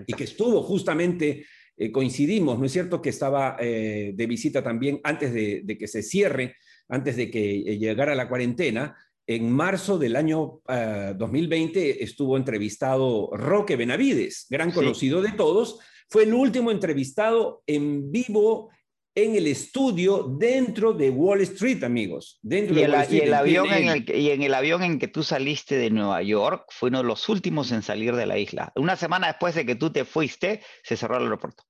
y 0.05 0.13
que 0.13 0.25
estuvo 0.25 0.61
justamente, 0.63 1.45
eh, 1.77 1.91
coincidimos, 1.91 2.59
¿no 2.59 2.65
es 2.65 2.71
cierto?, 2.71 3.01
que 3.01 3.09
estaba 3.09 3.57
eh, 3.59 4.11
de 4.13 4.27
visita 4.27 4.61
también 4.61 4.99
antes 5.03 5.33
de, 5.33 5.61
de 5.63 5.77
que 5.77 5.87
se 5.87 6.03
cierre 6.03 6.55
antes 6.89 7.15
de 7.15 7.29
que 7.31 7.59
eh, 7.59 7.77
llegara 7.77 8.15
la 8.15 8.27
cuarentena, 8.27 8.95
en 9.27 9.51
marzo 9.51 9.97
del 9.97 10.15
año 10.15 10.61
2020 10.67 11.89
eh, 11.89 11.97
estuvo 12.01 12.37
entrevistado 12.37 13.29
Roque 13.33 13.75
Benavides, 13.75 14.47
gran 14.49 14.71
conocido 14.71 15.21
de 15.21 15.31
todos. 15.31 15.79
Fue 16.09 16.23
el 16.23 16.33
último 16.33 16.71
entrevistado 16.71 17.63
en 17.65 18.11
vivo 18.11 18.69
en 19.15 19.35
el 19.35 19.47
estudio 19.47 20.23
dentro 20.39 20.93
de 20.93 21.09
Wall 21.09 21.41
Street, 21.41 21.83
amigos. 21.83 22.39
Dentro 22.41 22.75
y, 22.75 22.81
de 22.81 22.89
Wall 22.89 23.01
Street, 23.01 23.23
el 23.23 23.33
avión 23.33 23.71
en 23.71 23.87
el, 23.89 24.09
y 24.09 24.31
en 24.31 24.41
el 24.41 24.53
avión 24.53 24.83
en 24.83 24.99
que 24.99 25.07
tú 25.07 25.23
saliste 25.23 25.75
de 25.75 25.89
Nueva 25.91 26.21
York 26.23 26.65
fue 26.69 26.89
uno 26.89 26.99
de 26.99 27.05
los 27.05 27.29
últimos 27.29 27.71
en 27.71 27.83
salir 27.83 28.15
de 28.15 28.25
la 28.25 28.37
isla. 28.37 28.71
Una 28.75 28.95
semana 28.95 29.27
después 29.27 29.55
de 29.55 29.65
que 29.65 29.75
tú 29.75 29.91
te 29.91 30.05
fuiste, 30.05 30.61
se 30.83 30.97
cerró 30.97 31.17
el 31.17 31.23
aeropuerto. 31.23 31.63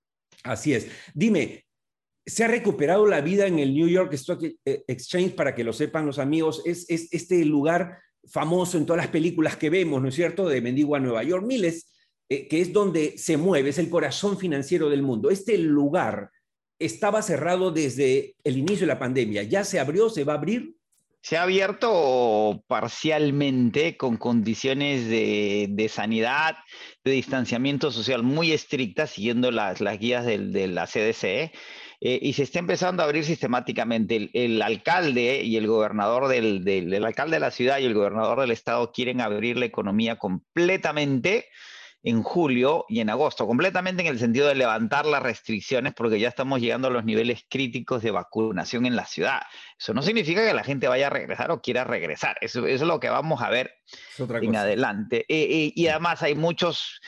Así 0.43 0.73
es. 0.73 0.87
Dime, 1.13 1.65
se 2.25 2.43
ha 2.43 2.47
recuperado 2.47 3.05
la 3.05 3.21
vida 3.21 3.47
en 3.47 3.59
el 3.59 3.73
New 3.73 3.87
York 3.87 4.13
Stock 4.13 4.43
eh, 4.43 4.83
Exchange, 4.87 5.35
para 5.35 5.53
que 5.53 5.63
lo 5.63 5.73
sepan 5.73 6.05
los 6.05 6.19
amigos, 6.19 6.61
es, 6.65 6.85
este 6.89 7.43
lugar 7.45 7.99
famoso 8.25 8.77
en 8.77 8.85
todas 8.85 9.03
las 9.03 9.11
películas 9.11 9.57
que 9.57 9.69
vemos, 9.69 10.01
¿no 10.01 10.07
es 10.07 10.15
cierto?, 10.15 10.47
de 10.47 10.61
Mendigo 10.61 10.95
a 10.95 10.99
Nueva 10.99 11.23
York, 11.23 11.45
miles, 11.45 11.91
eh, 12.29 12.47
que 12.47 12.61
es 12.61 12.71
donde 12.71 13.17
se 13.17 13.35
mueve, 13.35 13.69
es 13.69 13.77
el 13.77 13.89
corazón 13.89 14.37
financiero 14.37 14.89
del 14.89 15.03
mundo. 15.03 15.29
Este 15.29 15.57
lugar 15.57 16.29
estaba 16.79 17.21
cerrado 17.21 17.71
desde 17.71 18.35
el 18.43 18.57
inicio 18.57 18.81
de 18.81 18.93
la 18.93 18.99
pandemia, 18.99 19.43
¿ya 19.43 19.65
se 19.65 19.79
abrió, 19.79 20.09
se 20.09 20.23
va 20.23 20.33
a 20.33 20.37
abrir? 20.37 20.75
Se 21.21 21.37
ha 21.37 21.43
abierto 21.43 22.63
parcialmente 22.67 23.95
con 23.95 24.17
condiciones 24.17 25.07
de, 25.07 25.89
sanidad, 25.89 26.57
de 27.05 27.11
distanciamiento 27.11 27.91
social 27.91 28.23
muy 28.23 28.51
estrictas, 28.51 29.11
siguiendo 29.11 29.49
las, 29.49 29.79
guías 29.99 30.25
de 30.25 30.67
la 30.67 30.85
CDC. 30.85 31.53
Eh, 32.05 32.19
y 32.21 32.33
se 32.33 32.43
está 32.43 32.59
empezando 32.59 33.01
a 33.01 33.05
abrir 33.05 33.23
sistemáticamente. 33.23 34.29
El, 34.33 34.61
alcalde 34.61 35.41
y 35.41 35.55
el 35.55 35.67
gobernador 35.67 36.27
del, 36.27 36.65
del, 36.65 37.05
alcalde 37.05 37.37
de 37.37 37.39
la 37.39 37.49
ciudad 37.49 37.77
y 37.79 37.85
el 37.85 37.93
gobernador 37.93 38.41
del 38.41 38.51
estado 38.51 38.91
quieren 38.91 39.21
abrir 39.21 39.55
la 39.55 39.65
economía 39.65 40.17
completamente. 40.17 41.47
en 42.05 42.21
julio 42.21 42.83
y 42.89 42.99
en 42.99 43.09
agosto, 43.09 43.47
completamente 43.47 44.01
en 44.01 44.09
el 44.09 44.19
sentido 44.19 44.49
de 44.49 44.55
levantar 44.55 45.05
las 45.05 45.23
restricciones 45.23 45.93
porque 45.93 46.19
ya 46.19 46.27
estamos 46.27 46.59
llegando 46.59 46.89
a 46.89 46.91
los 46.91 47.05
niveles 47.05 47.45
críticos 47.49 48.03
de 48.03 48.11
vacunación 48.11 48.85
en 48.85 48.97
la 48.97 49.05
ciudad. 49.05 49.39
Eso 49.79 49.93
no 49.93 50.01
significa 50.01 50.45
que 50.45 50.53
la 50.53 50.65
gente 50.65 50.89
vaya 50.89 51.07
a 51.07 51.09
regresar 51.09 51.51
o 51.51 51.61
quiera 51.61 51.85
regresar. 51.85 52.35
Eso, 52.41 52.67
es 52.67 52.81
lo 52.81 52.99
que 52.99 53.07
vamos 53.07 53.41
a 53.41 53.49
ver 53.49 53.75
en 54.17 54.55
adelante. 54.57 55.19
Eh, 55.29 55.47
eh, 55.49 55.71
y 55.73 55.87
además 55.87 56.21
hay 56.21 56.35
muchos 56.35 56.99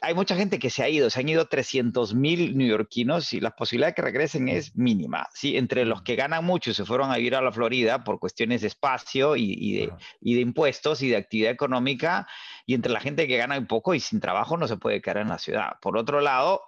hay 0.00 0.14
mucha 0.14 0.36
gente 0.36 0.58
que 0.58 0.70
se 0.70 0.82
ha 0.82 0.88
ido, 0.88 1.10
se 1.10 1.20
han 1.20 1.28
ido 1.28 1.46
300 1.46 2.14
mil 2.14 2.56
neoyorquinos 2.56 3.32
y 3.32 3.40
la 3.40 3.50
posibilidad 3.50 3.88
de 3.88 3.94
que 3.94 4.02
regresen 4.02 4.48
es 4.48 4.76
mínima. 4.76 5.28
¿sí? 5.34 5.56
Entre 5.56 5.84
los 5.84 6.02
que 6.02 6.16
ganan 6.16 6.44
mucho 6.44 6.74
se 6.74 6.84
fueron 6.84 7.10
a 7.10 7.16
vivir 7.16 7.34
a 7.34 7.40
la 7.40 7.52
Florida 7.52 8.02
por 8.04 8.18
cuestiones 8.18 8.62
de 8.62 8.68
espacio 8.68 9.36
y, 9.36 9.76
de, 9.76 9.92
de, 10.20 10.40
impuestos 10.40 11.02
y 11.02 11.08
de 11.08 11.16
actividad 11.16 11.52
económica, 11.52 12.26
y 12.66 12.74
entre 12.74 12.92
la 12.92 13.00
gente 13.00 13.28
que 13.28 13.36
gana 13.36 13.58
un 13.58 13.66
poco 13.66 13.94
y 13.94 14.00
sin 14.00 14.20
trabajo 14.20 14.56
no 14.56 14.66
se 14.66 14.76
puede 14.76 15.00
quedar 15.00 15.18
en 15.18 15.28
la 15.28 15.38
ciudad. 15.38 15.72
Por 15.80 15.96
otro 15.96 16.20
lado, 16.20 16.62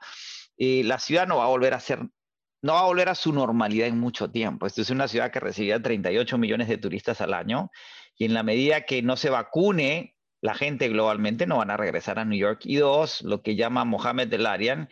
eh, 0.57 0.83
la 0.85 0.99
ciudad 0.99 1.27
no 1.27 1.39
va 1.39 1.45
a 1.45 1.49
volver 1.49 1.75
a 1.75 1.81
ser 1.81 2.01
no 2.61 2.75
va 2.75 2.81
a 2.81 2.87
volver 2.87 3.09
a 3.09 3.15
su 3.15 3.33
normalidad 3.33 3.87
en 3.87 4.01
mucho 4.01 4.33
tiempo. 4.33 4.67
Esto 4.67 4.83
es 4.83 4.91
una 4.91 5.07
ciudad 5.07 5.31
que 5.31 5.39
recibía 5.39 5.81
38 5.81 6.39
millones 6.39 6.67
de 6.67 6.77
turistas 6.77 7.21
al 7.21 7.33
año 7.33 7.71
y 8.17 8.25
en 8.25 8.35
la 8.35 8.43
medida 8.43 8.81
que 8.81 9.01
no 9.01 9.17
se 9.17 9.31
vacune 9.31 10.18
la 10.41 10.55
gente 10.55 10.89
globalmente 10.89 11.47
no 11.47 11.59
van 11.59 11.71
a 11.71 11.77
regresar 11.77 12.19
a 12.19 12.25
New 12.25 12.39
York. 12.39 12.61
Y 12.65 12.77
dos, 12.77 13.23
lo 13.23 13.43
que 13.43 13.57
llama 13.57 13.85
Mohamed 13.85 14.33
El 14.33 14.47
Arian, 14.47 14.89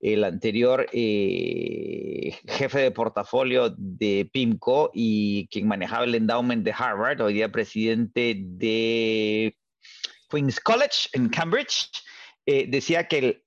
el 0.00 0.24
anterior 0.24 0.88
eh, 0.92 2.36
jefe 2.48 2.80
de 2.80 2.90
portafolio 2.90 3.72
de 3.76 4.28
PIMCO 4.32 4.90
y 4.92 5.46
quien 5.48 5.68
manejaba 5.68 6.04
el 6.04 6.14
endowment 6.14 6.64
de 6.64 6.74
Harvard, 6.76 7.20
hoy 7.20 7.34
día 7.34 7.52
presidente 7.52 8.34
de 8.36 9.56
Queen's 10.28 10.58
College 10.60 11.08
en 11.12 11.28
Cambridge, 11.28 11.88
eh, 12.46 12.66
decía 12.68 13.06
que 13.06 13.44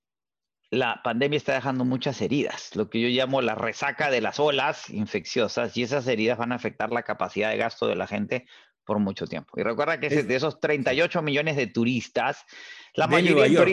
la 0.71 1.01
pandemia 1.03 1.37
está 1.37 1.53
dejando 1.53 1.85
muchas 1.85 2.21
heridas, 2.21 2.75
lo 2.75 2.89
que 2.89 2.99
yo 3.01 3.07
llamo 3.09 3.41
la 3.41 3.55
resaca 3.55 4.09
de 4.09 4.21
las 4.21 4.39
olas 4.39 4.89
infecciosas, 4.89 5.75
y 5.77 5.83
esas 5.83 6.07
heridas 6.07 6.37
van 6.37 6.51
a 6.51 6.55
afectar 6.55 6.91
la 6.91 7.03
capacidad 7.03 7.51
de 7.51 7.57
gasto 7.57 7.87
de 7.87 7.95
la 7.95 8.07
gente 8.07 8.45
por 8.85 8.99
mucho 8.99 9.25
tiempo. 9.27 9.59
Y 9.59 9.63
recuerda 9.63 9.99
que 9.99 10.09
de 10.09 10.35
esos 10.35 10.59
38 10.59 11.21
millones 11.21 11.55
de 11.55 11.67
turistas, 11.67 12.45
la 12.93 13.07
mayoría 13.07 13.65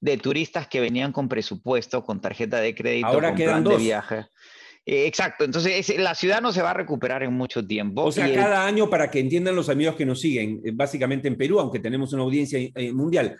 de, 0.00 0.16
turistas 0.18 0.68
que 0.68 0.80
venían 0.80 1.12
con 1.12 1.28
presupuesto, 1.28 2.04
con 2.04 2.20
tarjeta 2.20 2.60
de 2.60 2.74
crédito, 2.74 3.08
Ahora 3.08 3.28
con 3.28 3.36
plan 3.36 3.64
de 3.64 3.76
viaje. 3.76 4.26
Eh, 4.88 5.06
exacto, 5.06 5.44
entonces 5.44 5.98
la 5.98 6.14
ciudad 6.14 6.40
no 6.40 6.52
se 6.52 6.62
va 6.62 6.70
a 6.70 6.74
recuperar 6.74 7.24
en 7.24 7.32
mucho 7.32 7.66
tiempo. 7.66 8.04
O 8.04 8.12
sea, 8.12 8.32
cada 8.32 8.64
año, 8.64 8.88
para 8.88 9.10
que 9.10 9.18
entiendan 9.18 9.56
los 9.56 9.68
amigos 9.68 9.96
que 9.96 10.06
nos 10.06 10.20
siguen, 10.20 10.60
eh, 10.64 10.70
básicamente 10.72 11.26
en 11.26 11.36
Perú, 11.36 11.58
aunque 11.58 11.80
tenemos 11.80 12.12
una 12.12 12.22
audiencia 12.22 12.60
eh, 12.60 12.92
mundial, 12.92 13.36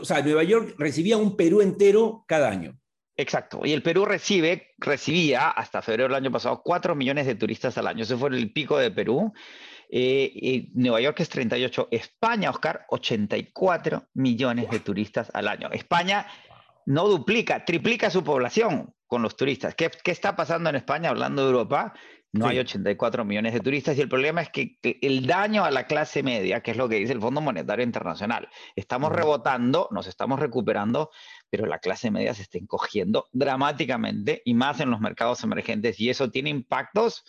o 0.00 0.04
sea, 0.04 0.22
Nueva 0.22 0.42
York 0.42 0.74
recibía 0.78 1.18
un 1.18 1.36
Perú 1.36 1.60
entero 1.60 2.24
cada 2.26 2.48
año. 2.48 2.76
Exacto. 3.16 3.60
Y 3.64 3.72
el 3.72 3.82
Perú 3.82 4.04
recibe, 4.04 4.70
recibía 4.78 5.50
hasta 5.50 5.82
febrero 5.82 6.08
del 6.08 6.22
año 6.22 6.32
pasado 6.32 6.62
4 6.64 6.94
millones 6.94 7.26
de 7.26 7.34
turistas 7.34 7.76
al 7.78 7.86
año. 7.86 8.04
Ese 8.04 8.16
fue 8.16 8.30
el 8.30 8.52
pico 8.52 8.78
de 8.78 8.90
Perú. 8.90 9.32
Eh, 9.90 10.70
Nueva 10.72 11.00
York 11.00 11.20
es 11.20 11.28
38. 11.28 11.88
España, 11.90 12.50
Oscar, 12.50 12.86
84 12.88 14.08
millones 14.14 14.70
de 14.70 14.80
turistas 14.80 15.30
al 15.34 15.48
año. 15.48 15.68
España 15.72 16.26
no 16.86 17.06
duplica, 17.06 17.64
triplica 17.64 18.10
su 18.10 18.24
población 18.24 18.94
con 19.06 19.20
los 19.20 19.36
turistas. 19.36 19.74
¿Qué, 19.74 19.90
qué 20.02 20.10
está 20.10 20.34
pasando 20.34 20.70
en 20.70 20.76
España 20.76 21.10
hablando 21.10 21.42
de 21.42 21.48
Europa? 21.48 21.92
No 22.32 22.46
hay 22.46 22.58
84 22.58 23.26
millones 23.26 23.52
de 23.52 23.60
turistas 23.60 23.96
y 23.98 24.00
el 24.00 24.08
problema 24.08 24.40
es 24.40 24.48
que, 24.48 24.78
el 25.02 25.26
daño 25.26 25.64
a 25.64 25.70
la 25.70 25.86
clase 25.86 26.22
media, 26.22 26.62
que 26.62 26.70
es 26.70 26.78
lo 26.78 26.88
que 26.88 26.96
dice 26.96 27.12
el 27.12 27.20
Fondo 27.20 27.42
Monetario 27.42 27.84
Internacional, 27.84 28.48
estamos 28.74 29.12
rebotando, 29.12 29.88
nos 29.90 30.06
estamos 30.06 30.40
recuperando, 30.40 31.10
pero 31.50 31.66
la 31.66 31.78
clase 31.78 32.10
media 32.10 32.32
se 32.32 32.42
está 32.42 32.56
encogiendo 32.56 33.28
dramáticamente 33.32 34.40
y 34.46 34.54
más 34.54 34.80
en 34.80 34.90
los 34.90 35.00
mercados 35.00 35.44
emergentes 35.44 36.00
y 36.00 36.08
eso 36.08 36.30
tiene 36.30 36.48
impactos 36.48 37.22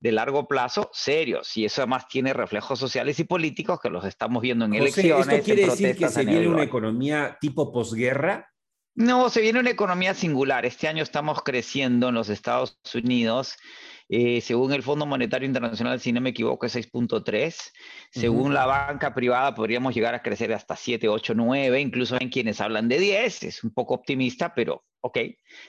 de 0.00 0.12
largo 0.12 0.46
plazo 0.46 0.90
serios 0.92 1.56
y 1.56 1.64
eso 1.64 1.80
además 1.80 2.06
tiene 2.06 2.34
reflejos 2.34 2.78
sociales 2.78 3.18
y 3.18 3.24
políticos 3.24 3.80
que 3.80 3.88
los 3.88 4.04
estamos 4.04 4.42
viendo 4.42 4.66
en 4.66 4.74
elecciones. 4.74 5.28
¿Esto 5.28 5.44
quiere 5.44 5.64
decir 5.64 5.96
que 5.96 6.08
se 6.10 6.26
viene 6.26 6.48
una 6.48 6.64
economía 6.64 7.38
tipo 7.40 7.72
posguerra? 7.72 8.52
No, 8.94 9.28
se 9.28 9.42
viene 9.42 9.60
una 9.60 9.70
economía 9.70 10.14
singular. 10.14 10.64
Este 10.64 10.88
año 10.88 11.02
estamos 11.02 11.42
creciendo 11.42 12.08
en 12.08 12.14
los 12.14 12.28
Estados 12.30 12.78
Unidos 12.94 13.56
eh, 14.08 14.40
según 14.40 14.72
el 14.72 14.82
Fondo 14.82 15.04
Monetario 15.04 15.46
Internacional, 15.46 16.00
si 16.00 16.12
no 16.12 16.20
me 16.20 16.30
equivoco, 16.30 16.66
es 16.66 16.76
6.3. 16.76 17.72
Según 18.10 18.54
la 18.54 18.66
banca 18.66 19.14
privada, 19.14 19.54
podríamos 19.54 19.94
llegar 19.94 20.14
a 20.14 20.22
crecer 20.22 20.52
hasta 20.52 20.76
7, 20.76 21.08
8, 21.08 21.34
9. 21.34 21.80
Incluso 21.80 22.16
hay 22.18 22.30
quienes 22.30 22.60
hablan 22.60 22.88
de 22.88 23.00
10. 23.00 23.42
Es 23.42 23.64
un 23.64 23.70
poco 23.70 23.94
optimista, 23.94 24.54
pero 24.54 24.84
ok. 25.00 25.18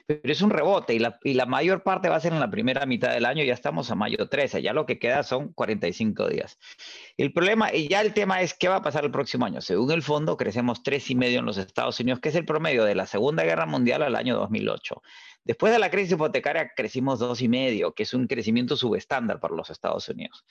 Pero 0.06 0.22
es 0.24 0.42
un 0.42 0.52
rebote 0.52 0.94
y 0.94 1.00
la, 1.00 1.20
y 1.24 1.34
la 1.34 1.48
mayor 1.48 1.82
parte 1.82 2.10
va 2.10 2.18
a 2.18 2.20
ser 2.20 2.34
en 2.34 2.40
la 2.40 2.52
primera 2.52 2.86
mitad 2.86 3.12
del 3.12 3.26
año. 3.26 3.44
Ya 3.44 3.56
estamos 3.56 3.90
a 3.90 3.96
mayo 3.96 4.30
13. 4.30 4.62
Ya 4.62 4.74
lo 4.74 4.86
que 4.86 5.00
queda 5.00 5.24
son 5.24 5.52
45 5.54 6.30
días. 6.30 6.60
El 7.18 7.34
problema, 7.34 7.74
y 7.74 7.88
ya 7.88 8.02
el 8.02 8.14
tema 8.14 8.42
es 8.42 8.54
qué 8.54 8.68
va 8.68 8.78
a 8.78 8.82
pasar 8.84 9.04
el 9.04 9.12
próximo 9.12 9.46
año. 9.46 9.62
Según 9.62 9.92
el 9.92 10.04
fondo, 10.04 10.38
crecemos 10.38 10.84
3,5 10.84 11.40
en 11.40 11.46
los 11.46 11.58
Estados 11.58 12.00
Unidos, 12.00 12.20
que 12.20 12.30
es 12.30 12.36
el 12.36 12.46
promedio 12.46 12.84
de 12.84 12.94
la 12.94 13.08
Segunda 13.08 13.44
Guerra 13.44 13.66
Mundial 13.66 14.04
al 14.04 14.16
año 14.16 14.36
2008. 14.38 15.02
Después 15.48 15.72
de 15.72 15.80
la 15.80 15.90
crisis 15.90 16.12
hipotecaria 16.12 16.74
crecimos 16.76 17.20
dos 17.20 17.42
y 17.42 17.48
medio, 17.48 17.94
que 17.94 18.04
es 18.04 18.14
un 18.14 18.28
crecimiento 18.28 18.76
subestándar 18.76 19.40
para 19.40 19.56
los 19.56 19.70
Estados 19.70 20.10
Unidos. 20.10 20.44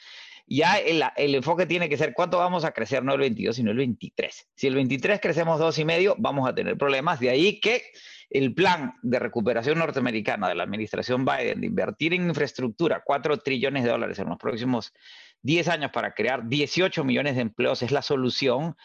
Ya 0.46 0.78
el, 0.78 1.34
enfoque 1.34 1.66
tiene 1.66 1.90
que 1.90 1.98
ser 1.98 2.14
cuánto 2.14 2.38
vamos 2.38 2.64
a 2.64 2.72
crecer, 2.72 3.04
no 3.04 3.12
el 3.12 3.20
22, 3.20 3.56
sino 3.56 3.72
el 3.72 3.76
23. 3.76 4.48
Si 4.54 4.66
el 4.66 4.74
23 4.74 5.20
crecemos 5.20 5.58
dos 5.58 5.78
y 5.78 5.84
medio, 5.84 6.16
vamos 6.18 6.48
a 6.48 6.54
tener 6.54 6.78
problemas. 6.78 7.20
De 7.20 7.28
ahí 7.28 7.60
que 7.60 7.82
el 8.30 8.54
plan 8.54 8.94
de 9.02 9.18
recuperación 9.18 9.78
norteamericana 9.78 10.48
de 10.48 10.54
la 10.54 10.62
administración 10.62 11.26
Biden 11.26 11.60
de 11.60 11.66
invertir 11.66 12.14
en 12.14 12.28
infraestructura 12.28 13.02
4 13.04 13.36
trillones 13.40 13.84
de 13.84 13.90
dólares 13.90 14.18
en 14.18 14.30
los 14.30 14.38
próximos 14.38 14.94
10 15.42 15.68
años 15.68 15.90
para 15.92 16.14
crear 16.14 16.48
18 16.48 17.04
millones 17.04 17.34
de 17.34 17.42
empleos 17.42 17.82
es 17.82 17.92
la 17.92 18.00
solución 18.00 18.76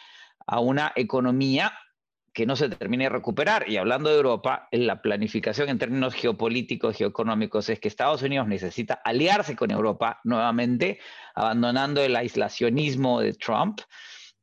a 0.45 0.59
una 0.59 0.91
economía 0.97 1.71
que 2.33 2.45
no 2.45 2.55
se 2.55 2.69
termine 2.69 3.05
de 3.05 3.09
recuperar. 3.09 3.69
Y 3.69 3.77
hablando 3.77 4.09
de 4.09 4.17
Europa, 4.17 4.67
la 4.71 5.01
planificación 5.01 5.69
en 5.69 5.79
términos 5.79 6.13
geopolíticos, 6.13 6.95
geoeconómicos, 6.95 7.69
es 7.69 7.79
que 7.79 7.87
Estados 7.87 8.21
Unidos 8.21 8.47
necesita 8.47 9.01
aliarse 9.03 9.55
con 9.55 9.71
Europa 9.71 10.19
nuevamente, 10.23 10.99
abandonando 11.35 12.01
el 12.01 12.15
aislacionismo 12.15 13.21
de 13.21 13.33
Trump, 13.33 13.81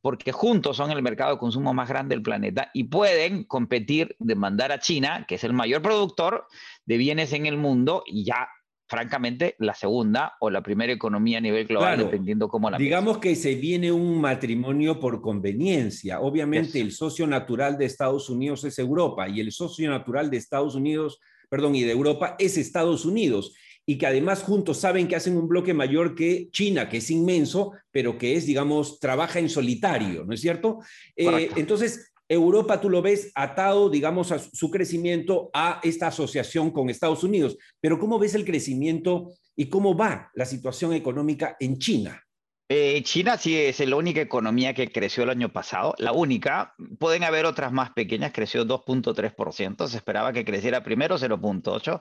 porque 0.00 0.32
juntos 0.32 0.76
son 0.76 0.90
el 0.90 1.02
mercado 1.02 1.32
de 1.32 1.38
consumo 1.38 1.74
más 1.74 1.88
grande 1.88 2.14
del 2.14 2.22
planeta 2.22 2.70
y 2.72 2.84
pueden 2.84 3.44
competir, 3.44 4.14
demandar 4.18 4.70
a 4.70 4.78
China, 4.78 5.24
que 5.26 5.36
es 5.36 5.44
el 5.44 5.52
mayor 5.52 5.82
productor 5.82 6.46
de 6.86 6.96
bienes 6.98 7.32
en 7.32 7.46
el 7.46 7.56
mundo, 7.56 8.04
y 8.06 8.24
ya 8.24 8.48
francamente, 8.88 9.54
la 9.58 9.74
segunda 9.74 10.34
o 10.40 10.48
la 10.50 10.62
primera 10.62 10.92
economía 10.92 11.38
a 11.38 11.40
nivel 11.42 11.66
global, 11.66 11.98
dependiendo 11.98 12.48
cómo 12.48 12.70
la 12.70 12.78
Digamos 12.78 13.18
que 13.18 13.36
se 13.36 13.54
viene 13.54 13.92
un 13.92 14.20
matrimonio 14.20 14.98
por 14.98 15.20
conveniencia. 15.20 16.20
Obviamente, 16.20 16.80
el 16.80 16.92
socio 16.92 17.26
natural 17.26 17.76
de 17.76 17.84
Estados 17.84 18.30
Unidos 18.30 18.64
es 18.64 18.78
Europa 18.78 19.28
y 19.28 19.40
el 19.40 19.52
socio 19.52 19.90
natural 19.90 20.30
de 20.30 20.38
Estados 20.38 20.74
Unidos, 20.74 21.20
perdón, 21.50 21.74
y 21.74 21.82
de 21.82 21.92
Europa 21.92 22.34
es 22.38 22.56
Estados 22.56 23.04
Unidos. 23.04 23.54
Y 23.84 23.96
que 23.96 24.06
además 24.06 24.42
juntos 24.42 24.78
saben 24.78 25.08
que 25.08 25.16
hacen 25.16 25.36
un 25.36 25.48
bloque 25.48 25.72
mayor 25.72 26.14
que 26.14 26.48
China, 26.50 26.88
que 26.88 26.98
es 26.98 27.10
inmenso, 27.10 27.72
pero 27.90 28.18
que 28.18 28.36
es, 28.36 28.44
digamos, 28.44 29.00
trabaja 29.00 29.38
en 29.38 29.48
solitario, 29.48 30.24
¿no 30.26 30.34
es 30.34 30.40
cierto? 30.42 30.80
Eh, 31.16 31.50
entonces, 31.56 32.12
Europa 32.28 32.80
tú 32.80 32.90
lo 32.90 33.00
ves 33.00 33.32
atado, 33.34 33.88
digamos, 33.88 34.32
a 34.32 34.38
su 34.38 34.70
crecimiento 34.70 35.50
a 35.54 35.80
esta 35.82 36.08
asociación 36.08 36.70
con 36.70 36.90
Estados 36.90 37.24
Unidos. 37.24 37.56
Pero 37.80 37.98
¿cómo 37.98 38.18
ves 38.18 38.34
el 38.34 38.44
crecimiento 38.44 39.32
y 39.56 39.68
cómo 39.68 39.96
va 39.96 40.30
la 40.34 40.44
situación 40.44 40.92
económica 40.92 41.56
en 41.58 41.78
China? 41.78 42.22
Eh, 42.70 43.02
China 43.02 43.38
sí 43.38 43.56
es 43.56 43.80
la 43.80 43.96
única 43.96 44.20
economía 44.20 44.74
que 44.74 44.92
creció 44.92 45.22
el 45.22 45.30
año 45.30 45.50
pasado, 45.50 45.94
la 45.96 46.12
única. 46.12 46.74
Pueden 46.98 47.24
haber 47.24 47.46
otras 47.46 47.72
más 47.72 47.92
pequeñas, 47.92 48.32
creció 48.34 48.66
2.3%, 48.66 49.88
se 49.88 49.96
esperaba 49.96 50.34
que 50.34 50.44
creciera 50.44 50.82
primero 50.82 51.16
0.8%, 51.16 52.00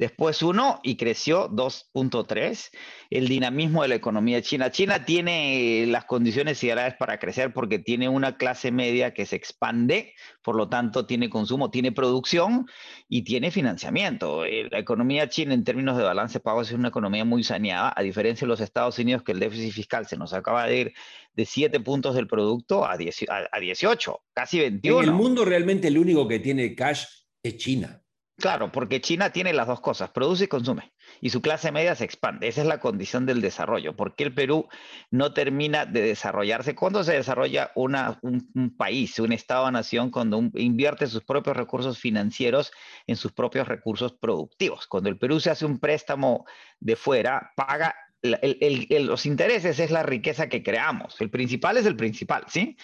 después 0.00 0.42
1 0.42 0.80
y 0.82 0.96
creció 0.96 1.50
2.3. 1.50 2.70
El 3.10 3.28
dinamismo 3.28 3.82
de 3.82 3.88
la 3.88 3.96
economía 3.96 4.40
china. 4.40 4.70
China 4.70 5.04
tiene 5.04 5.84
las 5.86 6.06
condiciones 6.06 6.64
ideales 6.64 6.94
para 6.98 7.18
crecer 7.18 7.52
porque 7.52 7.78
tiene 7.78 8.08
una 8.08 8.38
clase 8.38 8.72
media 8.72 9.12
que 9.12 9.26
se 9.26 9.36
expande, 9.36 10.14
por 10.42 10.56
lo 10.56 10.70
tanto 10.70 11.04
tiene 11.04 11.28
consumo, 11.28 11.70
tiene 11.70 11.92
producción 11.92 12.66
y 13.10 13.24
tiene 13.24 13.50
financiamiento. 13.50 14.46
Eh, 14.46 14.68
la 14.70 14.78
economía 14.78 15.28
china 15.28 15.52
en 15.52 15.64
términos 15.64 15.98
de 15.98 16.04
balance 16.04 16.38
de 16.38 16.40
pagos 16.40 16.68
es 16.68 16.74
una 16.74 16.88
economía 16.88 17.26
muy 17.26 17.44
saneada, 17.44 17.92
a 17.94 18.00
diferencia 18.00 18.46
de 18.46 18.48
los 18.48 18.60
Estados 18.60 18.98
Unidos 18.98 19.22
que 19.22 19.32
el 19.32 19.38
déficit 19.38 19.74
fiscal 19.74 20.06
se 20.06 20.16
nos 20.16 20.32
acaba 20.32 20.66
de 20.66 20.78
ir 20.78 20.92
de 21.34 21.44
7 21.44 21.78
puntos 21.80 22.14
del 22.14 22.26
producto 22.26 22.86
a, 22.86 22.96
18, 22.96 24.20
casi 24.32 24.60
21. 24.60 25.02
En 25.02 25.04
el 25.04 25.14
mundo 25.14 25.44
realmente 25.44 25.88
el 25.88 25.98
único 25.98 26.26
que 26.26 26.38
tiene 26.38 26.74
cash 26.74 27.04
es 27.42 27.58
China. 27.58 28.02
Claro, 28.40 28.72
porque 28.72 29.02
China 29.02 29.30
tiene 29.30 29.52
las 29.52 29.66
dos 29.66 29.80
cosas, 29.80 30.10
produce 30.10 30.44
y 30.44 30.48
consume. 30.48 30.92
y 31.20 31.28
su 31.30 31.42
clase 31.42 31.72
media 31.72 31.94
se 31.94 32.04
expande. 32.04 32.48
Esa 32.48 32.62
es 32.62 32.66
la 32.66 32.80
condición 32.80 33.26
del 33.26 33.42
desarrollo. 33.42 33.94
¿Por 33.94 34.14
qué 34.14 34.24
el 34.24 34.34
Perú 34.34 34.68
no 35.10 35.34
termina 35.34 35.84
de 35.84 36.00
desarrollarse? 36.00 36.74
¿Cuándo 36.74 37.04
se 37.04 37.12
desarrolla 37.12 37.72
una, 37.74 38.18
un, 38.22 38.74
país, 38.76 39.18
un 39.18 39.32
Estado-nación, 39.32 40.10
cuando 40.10 40.42
invierte 40.54 41.06
sus 41.06 41.22
propios 41.22 41.56
recursos 41.56 41.98
financieros 41.98 42.72
en 43.06 43.16
sus 43.16 43.32
propios 43.32 43.68
recursos 43.68 44.12
productivos? 44.14 44.86
Cuando 44.86 45.10
el 45.10 45.18
Perú 45.18 45.40
se 45.40 45.50
hace 45.50 45.66
un 45.66 45.78
préstamo 45.78 46.46
de 46.78 46.96
fuera, 46.96 47.52
paga 47.56 47.94
los 48.22 49.26
intereses 49.26 49.78
es 49.78 49.90
la 49.90 50.02
riqueza 50.02 50.48
que 50.48 50.62
creamos. 50.62 51.20
El 51.20 51.30
principal 51.30 51.76
es 51.76 51.86
el 51.86 51.96
principal, 51.96 52.44
¿sí? 52.48 52.76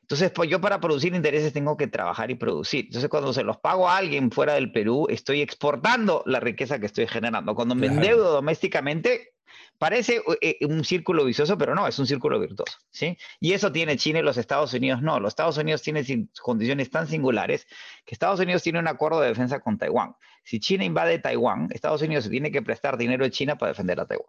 Entonces, 0.00 0.30
pues 0.30 0.50
yo 0.50 0.60
para 0.60 0.80
producir 0.80 1.14
intereses 1.14 1.52
tengo 1.52 1.76
que 1.76 1.86
trabajar 1.86 2.30
y 2.30 2.34
producir. 2.34 2.86
Entonces, 2.86 3.08
cuando 3.08 3.32
se 3.32 3.42
los 3.42 3.56
pago 3.58 3.88
a 3.88 3.96
alguien 3.96 4.30
fuera 4.30 4.54
del 4.54 4.72
Perú, 4.72 5.06
estoy 5.08 5.40
exportando 5.40 6.22
la 6.26 6.40
riqueza 6.40 6.78
que 6.78 6.86
estoy 6.86 7.06
generando. 7.06 7.54
Cuando 7.54 7.74
me 7.74 7.86
endeudo 7.86 8.32
domésticamente, 8.32 9.34
parece 9.78 10.22
eh, 10.40 10.58
eh, 10.60 10.66
un 10.66 10.84
círculo 10.84 11.24
vicioso, 11.24 11.56
pero 11.58 11.74
no, 11.74 11.86
es 11.86 11.98
un 11.98 12.06
círculo 12.06 12.38
virtuoso, 12.38 12.78
¿sí? 12.90 13.16
Y 13.40 13.52
eso 13.52 13.72
tiene 13.72 13.96
China 13.96 14.18
y 14.20 14.22
los 14.22 14.36
Estados 14.36 14.72
Unidos 14.74 15.02
no. 15.02 15.18
Los 15.20 15.32
Estados 15.32 15.56
Unidos 15.58 15.82
tienen 15.82 16.30
condiciones 16.42 16.90
tan 16.90 17.06
singulares 17.06 17.66
que 18.04 18.14
Estados 18.14 18.40
Unidos 18.40 18.62
tiene 18.62 18.78
un 18.78 18.88
acuerdo 18.88 19.20
de 19.20 19.28
defensa 19.28 19.60
con 19.60 19.78
Taiwán. 19.78 20.14
Si 20.42 20.60
China 20.60 20.84
invade 20.84 21.18
Taiwán, 21.18 21.68
Estados 21.70 22.02
Unidos 22.02 22.28
tiene 22.28 22.52
que 22.52 22.62
prestar 22.62 22.96
dinero 22.98 23.24
a 23.24 23.30
China 23.30 23.56
para 23.56 23.72
defender 23.72 23.98
a 24.00 24.06
Taiwán. 24.06 24.28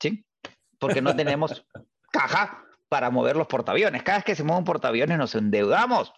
¿Sí? 0.00 0.24
Porque 0.78 1.02
no 1.02 1.14
tenemos 1.14 1.64
caja 2.12 2.64
para 2.88 3.10
mover 3.10 3.36
los 3.36 3.46
portaaviones. 3.46 4.02
Cada 4.02 4.18
vez 4.18 4.24
que 4.24 4.34
se 4.34 4.42
mueve 4.42 4.58
un 4.58 4.64
portaaviones 4.64 5.16
nos 5.16 5.34
endeudamos. 5.34 6.12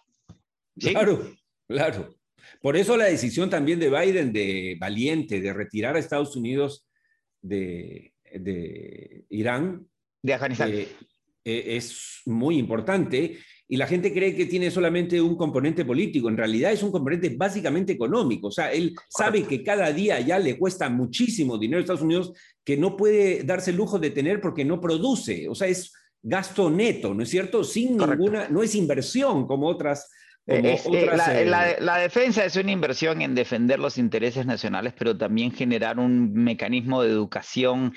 Claro, 0.79 1.35
claro. 1.67 2.15
Por 2.61 2.75
eso 2.75 2.97
la 2.97 3.05
decisión 3.05 3.49
también 3.49 3.79
de 3.79 3.89
Biden 3.89 4.33
de 4.33 4.77
valiente 4.79 5.39
de 5.39 5.53
retirar 5.53 5.95
a 5.95 5.99
Estados 5.99 6.35
Unidos 6.35 6.87
de, 7.41 8.13
Irán. 9.29 9.87
De 10.21 10.33
Afganistán. 10.33 10.71
Eh, 10.71 10.87
eh, 11.45 11.63
es 11.77 12.21
muy 12.25 12.57
importante 12.57 13.39
y 13.67 13.77
la 13.77 13.87
gente 13.87 14.13
cree 14.13 14.35
que 14.35 14.45
tiene 14.45 14.69
solamente 14.69 15.19
un 15.21 15.35
componente 15.35 15.85
político. 15.85 16.29
En 16.29 16.37
realidad 16.37 16.71
es 16.71 16.83
un 16.83 16.91
componente 16.91 17.33
básicamente 17.35 17.93
económico. 17.93 18.47
O 18.47 18.51
sea, 18.51 18.71
él 18.71 18.93
sabe 19.09 19.43
que 19.43 19.63
cada 19.63 19.91
día 19.91 20.19
ya 20.19 20.37
le 20.37 20.57
cuesta 20.57 20.89
muchísimo 20.89 21.57
dinero 21.57 21.79
a 21.79 21.81
Estados 21.81 22.01
Unidos 22.01 22.33
que 22.63 22.77
no 22.77 22.97
puede 22.97 23.43
darse 23.43 23.71
el 23.71 23.77
lujo 23.77 23.99
de 23.99 24.11
tener 24.11 24.41
porque 24.41 24.65
no 24.65 24.81
produce. 24.81 25.47
O 25.47 25.55
sea, 25.55 25.67
es 25.67 25.93
gasto 26.21 26.69
neto, 26.69 27.13
¿no 27.13 27.23
es 27.23 27.29
cierto? 27.29 27.63
Sin 27.63 27.97
ninguna, 27.97 28.47
no 28.49 28.63
es 28.63 28.75
inversión 28.75 29.47
como 29.47 29.67
otras. 29.67 30.09
Eh, 30.45 30.77
eh, 30.91 31.05
la, 31.45 31.75
la, 31.79 31.97
defensa 31.99 32.43
es 32.43 32.57
una 32.57 32.71
inversión 32.71 33.21
en 33.21 33.33
defender 33.33 33.79
los 33.79 33.97
intereses 33.97 34.45
nacionales, 34.45 34.93
pero 34.97 35.17
también 35.17 35.53
generar 35.53 35.99
un 35.99 36.33
mecanismo 36.33 37.01
de 37.01 37.11
educación 37.11 37.93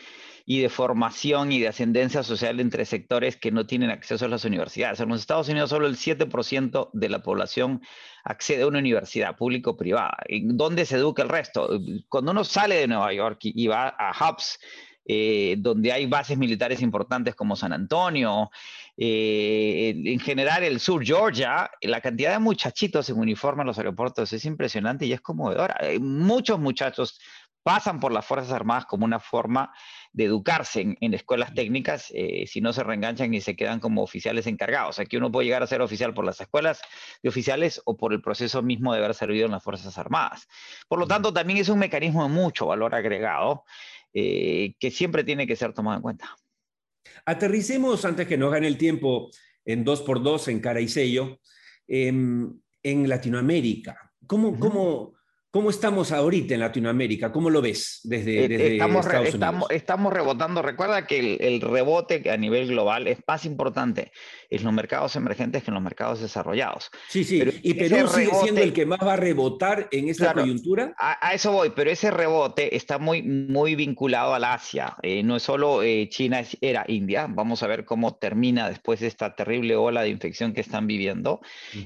y 0.49 0.61
de 0.61 0.69
formación 0.69 1.51
y 1.51 1.59
de 1.59 1.69
ascendencia 1.69 2.23
social 2.23 2.61
entre 2.61 2.85
sectores 2.85 3.37
que 3.37 3.51
no 3.51 3.67
tienen 3.67 3.91
acceso 3.91 4.25
a 4.25 4.29
las 4.29 4.45
universidades. 4.45 5.01
En 5.01 5.09
los 5.09 5.21
Estados 5.21 5.49
Unidos 5.49 5.71
solo 5.71 5.89
el 5.89 5.97
7% 5.97 6.91
de 6.93 7.09
la 7.09 7.21
población 7.21 7.83
accede 8.23 8.63
a 8.63 8.69
una 8.69 8.79
universidad 8.79 9.37
público-privada. 9.37 10.17
¿Dónde 10.45 10.87
se 10.87 10.97
educa 10.97 11.25
el 11.25 11.31
resto? 11.31 11.69
Cuando 12.09 12.31
uno 12.31 12.45
sale 12.45 12.77
de 12.77 12.87
Nueva 12.87 13.13
York 13.13 13.41
y 13.43 13.67
va 13.67 13.89
a 13.89 14.13
hubs, 14.13 14.61
eh, 15.05 15.57
donde 15.59 15.91
hay 15.91 16.07
bases 16.07 16.39
militares 16.39 16.81
importantes 16.81 17.35
como 17.35 17.57
San 17.57 17.73
Antonio, 17.73 18.51
eh, 18.97 19.95
en 20.05 20.21
general 20.21 20.63
el 20.63 20.79
sur 20.79 21.05
Georgia, 21.05 21.71
la 21.83 22.01
cantidad 22.01 22.33
de 22.33 22.39
muchachitos 22.39 23.11
en 23.11 23.19
uniforme 23.19 23.63
en 23.63 23.67
los 23.67 23.79
aeropuertos 23.79 24.33
es 24.33 24.45
impresionante 24.45 25.07
y 25.07 25.13
es 25.13 25.21
conmovedora. 25.21 25.77
Muchos 26.01 26.61
muchachos 26.61 27.19
pasan 27.67 27.99
por 27.99 28.13
las 28.13 28.25
Fuerzas 28.25 28.53
Armadas 28.53 28.87
como 28.87 29.05
una 29.05 29.19
forma 29.19 29.75
de 30.13 30.23
educarse 30.23 30.97
en, 31.01 31.15
escuelas 31.15 31.53
técnicas, 31.53 32.13
eh, 32.15 32.47
si 32.47 32.61
no 32.61 32.73
se 32.73 32.85
reenganchan 32.85 33.35
y 33.35 33.41
se 33.41 33.57
quedan 33.57 33.81
como 33.81 34.05
oficiales 34.05 34.47
encargados. 34.47 35.01
Aquí 35.01 35.17
uno 35.17 35.33
puede 35.33 35.47
llegar 35.47 35.65
a 35.65 35.67
ser 35.67 35.83
oficial 35.83 36.15
por 36.15 36.25
las 36.25 36.41
escuelas 36.41 36.81
de 37.25 37.29
oficiales 37.29 37.83
o 37.85 37.97
por 37.97 38.13
el 38.13 38.23
proceso 38.23 38.63
mismo 38.63 38.93
de 38.93 39.01
haber 39.01 39.15
servido 39.15 39.47
en 39.47 39.51
las 39.51 39.65
Fuerzas 39.65 39.99
Armadas. 39.99 40.47
Por 40.87 41.01
lo 41.01 41.09
tanto, 41.09 41.33
también 41.33 41.59
es 41.59 41.69
un 41.69 41.81
mecanismo 41.81 42.23
de 42.23 42.29
mucho 42.29 42.67
valor 42.67 42.95
agregado 42.95 43.65
eh, 44.15 44.77
que 44.79 44.93
siempre 44.93 45.25
tiene 45.25 45.45
que 45.45 45.57
ser 45.57 45.73
tomado 45.73 45.97
en 45.97 46.03
cuenta. 46.03 46.37
Aterricemos, 47.25 48.05
antes 48.05 48.29
que 48.29 48.39
nos 48.39 48.53
gane 48.53 48.69
el 48.69 48.79
tiempo, 48.79 49.29
en 49.65 49.83
dos 49.83 50.03
por 50.03 50.23
dos, 50.23 50.47
en 50.47 50.61
cara 50.61 50.81
y 50.81 50.87
sello, 50.87 51.41
en, 51.89 52.63
Latinoamérica. 52.85 54.13
¿Cómo, 54.29 54.57
cómo, 54.57 55.16
¿Cómo 55.51 55.71
estamos 55.71 56.13
ahorita 56.13 56.55
en 56.55 56.61
Latinoamérica? 56.61 57.33
¿Cómo 57.33 57.49
lo 57.49 57.63
ves 57.63 58.01
desde, 58.05 58.45
eh, 58.45 58.73
estamos, 58.75 59.07
Estados 59.07 59.35
Unidos? 59.35 59.67
Estamos, 59.71 60.13
rebotando. 60.13 60.61
Recuerda 60.61 61.07
que 61.07 61.37
el, 61.41 61.61
rebote 61.61 62.31
a 62.31 62.37
nivel 62.37 62.69
global 62.69 63.07
es 63.07 63.19
más 63.27 63.45
importante 63.47 64.13
en 64.51 64.65
los 64.65 64.73
mercados 64.73 65.17
emergentes 65.17 65.63
que 65.63 65.71
en 65.71 65.75
los 65.75 65.83
mercados 65.83 66.21
desarrollados. 66.21 66.91
Sí, 67.09 67.25
sí. 67.25 67.43
¿Y 67.63 67.75
Perú 67.75 68.09
sigue 68.09 68.31
siendo 68.43 68.61
el 68.61 68.73
que 68.73 68.87
más 68.87 69.01
va 69.03 69.15
a 69.15 69.17
rebotar 69.17 69.89
en 69.91 70.09
esta 70.09 70.33
coyuntura? 70.33 70.95
A, 70.99 71.35
eso 71.35 71.53
voy, 71.53 71.71
pero 71.75 71.91
ese 71.91 72.11
rebote 72.11 72.77
está 72.77 72.99
muy, 72.99 73.23
muy 73.23 73.75
vinculado 73.75 74.35
al 74.35 74.45
Asia. 74.45 74.97
Eh, 75.03 75.23
no 75.23 75.37
es 75.37 75.43
solo 75.43 75.83
eh, 75.83 76.09
China, 76.09 76.43
era 76.61 76.85
India. 76.89 77.27
Vamos 77.29 77.63
a 77.63 77.67
ver 77.67 77.85
cómo 77.85 78.15
termina 78.15 78.69
después 78.69 79.01
de 79.01 79.07
esta 79.07 79.35
terrible 79.35 79.77
ola 79.77 80.03
de 80.03 80.09
infección 80.09 80.53
que 80.53 80.61
están 80.61 80.87
viviendo. 80.87 81.41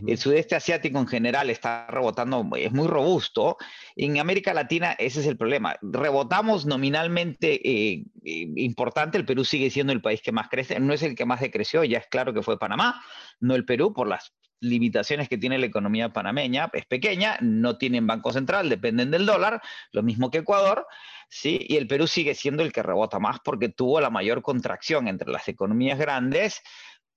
El 0.07 0.19
sudeste 0.19 0.55
asiático 0.55 0.99
en 0.99 1.07
general 1.07 1.51
está 1.51 1.87
rebotando, 1.89 2.49
es 2.57 2.73
muy 2.73 2.87
robusto 2.87 3.57
en 3.97 4.19
América 4.19 4.55
Latina 4.55 4.97
ese 4.99 5.21
es 5.21 5.27
el 5.27 5.37
problema. 5.37 5.77
Rebotamos 5.83 6.67
nominalmente 6.67 7.61
eh, 7.69 8.05
eh, 8.25 8.49
importante, 8.57 9.19
el 9.19 9.25
Perú 9.25 9.45
sigue 9.45 9.71
siendo 9.71 9.93
el 9.93 10.01
país 10.01 10.23
que 10.23 10.33
más 10.33 10.49
crece, 10.49 10.79
no 10.81 10.93
es 10.93 11.03
el 11.03 11.15
que 11.15 11.25
más 11.25 11.41
decreció, 11.41 11.85
ya 11.85 11.99
es 11.99 12.07
claro 12.07 12.33
que 12.33 12.43
fue 12.43 12.50
Panamá, 12.59 13.03
no 13.41 13.55
el 13.55 13.65
Perú 13.65 13.93
por 13.93 14.09
las 14.09 14.33
limitaciones 14.61 15.29
que 15.29 15.39
tiene 15.39 15.59
la 15.59 15.67
economía 15.67 16.13
panameña, 16.13 16.71
es 16.73 16.87
pequeña, 16.87 17.39
no 17.41 17.79
tienen 17.79 18.07
banco 18.07 18.33
central, 18.33 18.69
dependen 18.69 19.11
del 19.11 19.27
dólar, 19.27 19.63
lo 19.93 20.03
mismo 20.03 20.31
que 20.31 20.39
Ecuador, 20.39 20.87
¿sí? 21.29 21.65
y 21.69 21.77
el 21.77 21.87
Perú 21.87 22.07
sigue 22.07 22.35
siendo 22.35 22.63
el 22.63 22.73
que 22.73 22.83
rebota 22.83 23.19
más 23.19 23.39
porque 23.43 23.71
tuvo 23.71 24.01
la 24.01 24.11
mayor 24.11 24.43
contracción 24.43 25.09
entre 25.09 25.31
las 25.31 25.49
economías 25.49 25.99
grandes 25.99 26.63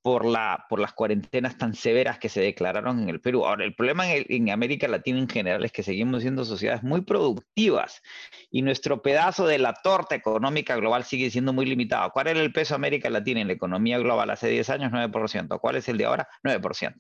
por, 0.04 0.26
la, 0.26 0.66
por 0.70 0.82
las 0.82 0.92
cuarentenas 0.92 1.58
tan 1.58 1.74
severas 1.74 2.20
que 2.20 2.28
se 2.28 2.42
declararon 2.42 3.02
en 3.02 3.10
el 3.10 3.22
Perú. 3.22 3.46
Ahora, 3.46 3.64
el 3.64 3.74
problema 3.74 4.14
en, 4.14 4.50
América 4.50 4.88
Latina 4.90 5.18
en 5.18 5.30
general 5.30 5.64
es 5.64 5.72
que 5.72 5.82
seguimos 5.82 6.22
siendo 6.22 6.44
sociedades 6.44 6.84
muy 6.84 7.02
productivas 7.02 8.04
y 8.52 8.62
nuestro 8.64 9.02
pedazo 9.02 9.48
de 9.48 9.60
la 9.60 9.74
torta 9.74 10.14
económica 10.14 10.76
global 10.76 11.06
sigue 11.06 11.32
siendo 11.32 11.54
muy 11.54 11.66
limitado. 11.66 12.12
¿Cuál 12.12 12.28
era 12.28 12.42
el 12.42 12.52
peso 12.52 12.74
de 12.74 12.76
América 12.76 13.10
Latina 13.10 13.40
en 13.40 13.48
la 13.48 13.54
economía 13.54 13.98
global 13.98 14.30
hace 14.30 14.50
10 14.50 14.70
años? 14.72 14.92
9%. 14.92 15.60
¿Cuál 15.62 15.78
es 15.78 15.88
el 15.88 15.98
de 15.98 16.06
ahora? 16.06 16.28
9%. 16.44 16.96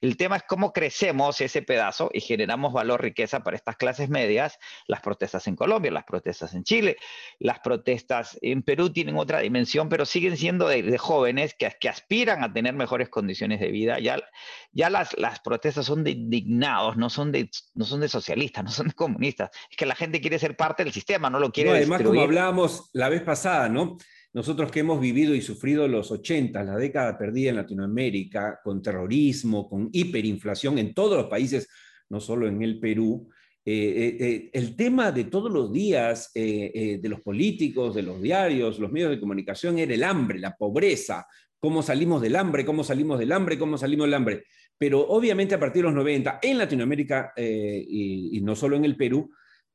El 0.00 0.16
tema 0.16 0.36
es 0.36 0.42
cómo 0.42 0.72
crecemos 0.72 1.40
ese 1.40 1.62
pedazo 1.62 2.10
y 2.12 2.20
generamos 2.20 2.72
valor, 2.72 3.00
riqueza 3.00 3.44
para 3.44 3.56
estas 3.56 3.76
clases 3.76 4.08
medias. 4.08 4.58
Las 4.88 5.00
protestas 5.00 5.46
en 5.46 5.54
Colombia, 5.54 5.92
las 5.92 6.04
protestas 6.04 6.54
en 6.54 6.64
Chile, 6.64 6.96
las 7.38 7.60
protestas 7.60 8.36
en 8.42 8.64
Perú 8.64 8.92
tienen 8.92 9.16
otra 9.16 9.38
dimensión, 9.38 9.88
pero 9.88 10.04
siguen 10.04 10.36
siendo 10.36 10.66
de, 10.66 10.98
jóvenes 10.98 11.54
que, 11.54 11.72
que 11.78 11.88
aspiran 11.88 12.42
a 12.42 12.47
tener 12.52 12.74
mejores 12.74 13.08
condiciones 13.08 13.60
de 13.60 13.70
vida. 13.70 13.98
Ya, 13.98 14.18
ya 14.72 14.90
las, 14.90 15.16
las 15.18 15.40
protestas 15.40 15.86
son 15.86 16.04
de 16.04 16.12
indignados, 16.12 16.96
no 16.96 17.10
son 17.10 17.32
de, 17.32 17.50
no 17.74 17.84
son 17.84 18.00
de 18.00 18.08
socialistas, 18.08 18.64
no 18.64 18.70
son 18.70 18.88
de 18.88 18.94
comunistas. 18.94 19.50
Es 19.70 19.76
que 19.76 19.86
la 19.86 19.94
gente 19.94 20.20
quiere 20.20 20.38
ser 20.38 20.56
parte 20.56 20.84
del 20.84 20.92
sistema, 20.92 21.30
no 21.30 21.38
lo 21.38 21.50
quiere 21.50 21.70
no, 21.70 21.76
Además, 21.76 22.02
como 22.02 22.20
hablábamos 22.20 22.90
la 22.92 23.08
vez 23.08 23.22
pasada, 23.22 23.68
¿no? 23.68 23.96
Nosotros 24.32 24.70
que 24.70 24.80
hemos 24.80 25.00
vivido 25.00 25.34
y 25.34 25.40
sufrido 25.40 25.88
los 25.88 26.10
80, 26.10 26.62
la 26.62 26.76
década 26.76 27.16
perdida 27.16 27.50
en 27.50 27.56
Latinoamérica, 27.56 28.60
con 28.62 28.82
terrorismo, 28.82 29.68
con 29.68 29.88
hiperinflación 29.92 30.78
en 30.78 30.92
todos 30.92 31.16
los 31.16 31.26
países, 31.26 31.68
no 32.10 32.20
solo 32.20 32.46
en 32.46 32.62
el 32.62 32.78
Perú, 32.78 33.28
eh, 33.70 33.72
eh, 33.74 34.16
eh, 34.26 34.50
el 34.54 34.76
tema 34.76 35.12
de 35.12 35.24
todos 35.24 35.52
los 35.52 35.70
días 35.70 36.30
de 36.32 37.00
los 37.02 37.20
políticos, 37.20 37.94
de 37.94 38.02
los 38.02 38.22
diarios, 38.22 38.78
los 38.78 38.90
medios 38.90 39.10
de 39.10 39.20
comunicación 39.20 39.78
era 39.78 39.92
el 39.92 40.04
hambre, 40.04 40.38
la 40.38 40.56
pobreza, 40.56 41.26
cómo 41.60 41.82
salimos 41.82 42.22
del 42.22 42.36
hambre, 42.36 42.64
cómo 42.64 42.84
salimos 42.84 43.18
del 43.18 43.32
hambre, 43.32 43.58
cómo 43.58 43.78
salimos 43.78 44.06
del 44.06 44.14
hambre. 44.14 44.44
Pero 44.78 45.00
obviamente 45.08 45.54
a 45.54 45.60
partir 45.60 45.82
de 45.82 45.88
los 45.88 45.94
90, 45.94 46.38
en 46.42 46.58
Latinoamérica 46.58 47.32
eh, 47.36 47.84
y, 47.88 48.40
no 48.42 48.54
solo 48.54 48.76
en 48.76 48.84
el 48.84 48.96
Perú, 48.96 49.30